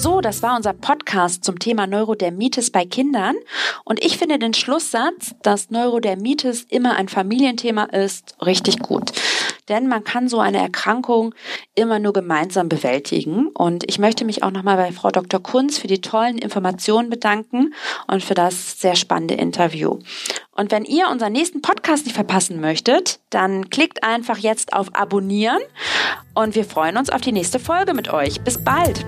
So, 0.03 0.21
das 0.21 0.43
war 0.43 0.57
unser 0.57 0.73
Podcast 0.73 1.45
zum 1.45 1.61
Thema 1.61 1.87
Neurodermitis 1.87 2.73
bei 2.73 2.85
Kindern. 2.85 3.37
Und 3.85 4.05
ich 4.05 4.19
finde 4.19 4.37
den 4.37 4.53
Schlusssatz, 4.53 5.37
dass 5.43 5.71
Neurodermitis 5.71 6.67
immer 6.69 6.97
ein 6.97 7.07
Familienthema 7.07 7.85
ist, 7.85 8.35
richtig 8.45 8.81
gut. 8.81 9.13
Denn 9.69 9.87
man 9.87 10.03
kann 10.03 10.27
so 10.27 10.41
eine 10.41 10.59
Erkrankung 10.59 11.37
immer 11.77 12.01
nur 12.01 12.13
gemeinsam 12.13 12.69
bewältigen. 12.69 13.47
Und 13.51 13.89
ich 13.89 14.01
möchte 14.01 14.25
mich 14.25 14.43
auch 14.43 14.51
nochmal 14.51 14.77
bei 14.77 14.91
Frau 14.91 15.13
Dr. 15.13 15.41
Kunz 15.41 15.79
für 15.79 15.87
die 15.87 16.01
tollen 16.01 16.37
Informationen 16.37 17.09
bedanken 17.09 17.73
und 18.09 18.25
für 18.25 18.35
das 18.35 18.81
sehr 18.81 18.97
spannende 18.97 19.35
Interview. 19.35 20.01
Und 20.51 20.73
wenn 20.73 20.85
ihr 20.85 21.11
unseren 21.11 21.33
nächsten 21.33 21.63
Podcast 21.63 22.07
nicht 22.07 22.17
verpassen 22.17 22.61
möchtet, 22.61 23.21
dann 23.31 23.71
klickt 23.71 24.03
einfach 24.03 24.39
jetzt 24.39 24.73
auf 24.73 24.93
Abonnieren 24.97 25.63
und 26.35 26.57
wir 26.57 26.65
freuen 26.65 26.97
uns 26.97 27.09
auf 27.09 27.21
die 27.21 27.31
nächste 27.31 27.61
Folge 27.61 27.95
mit 27.95 28.13
euch. 28.13 28.41
Bis 28.41 28.59
bald! 28.59 29.07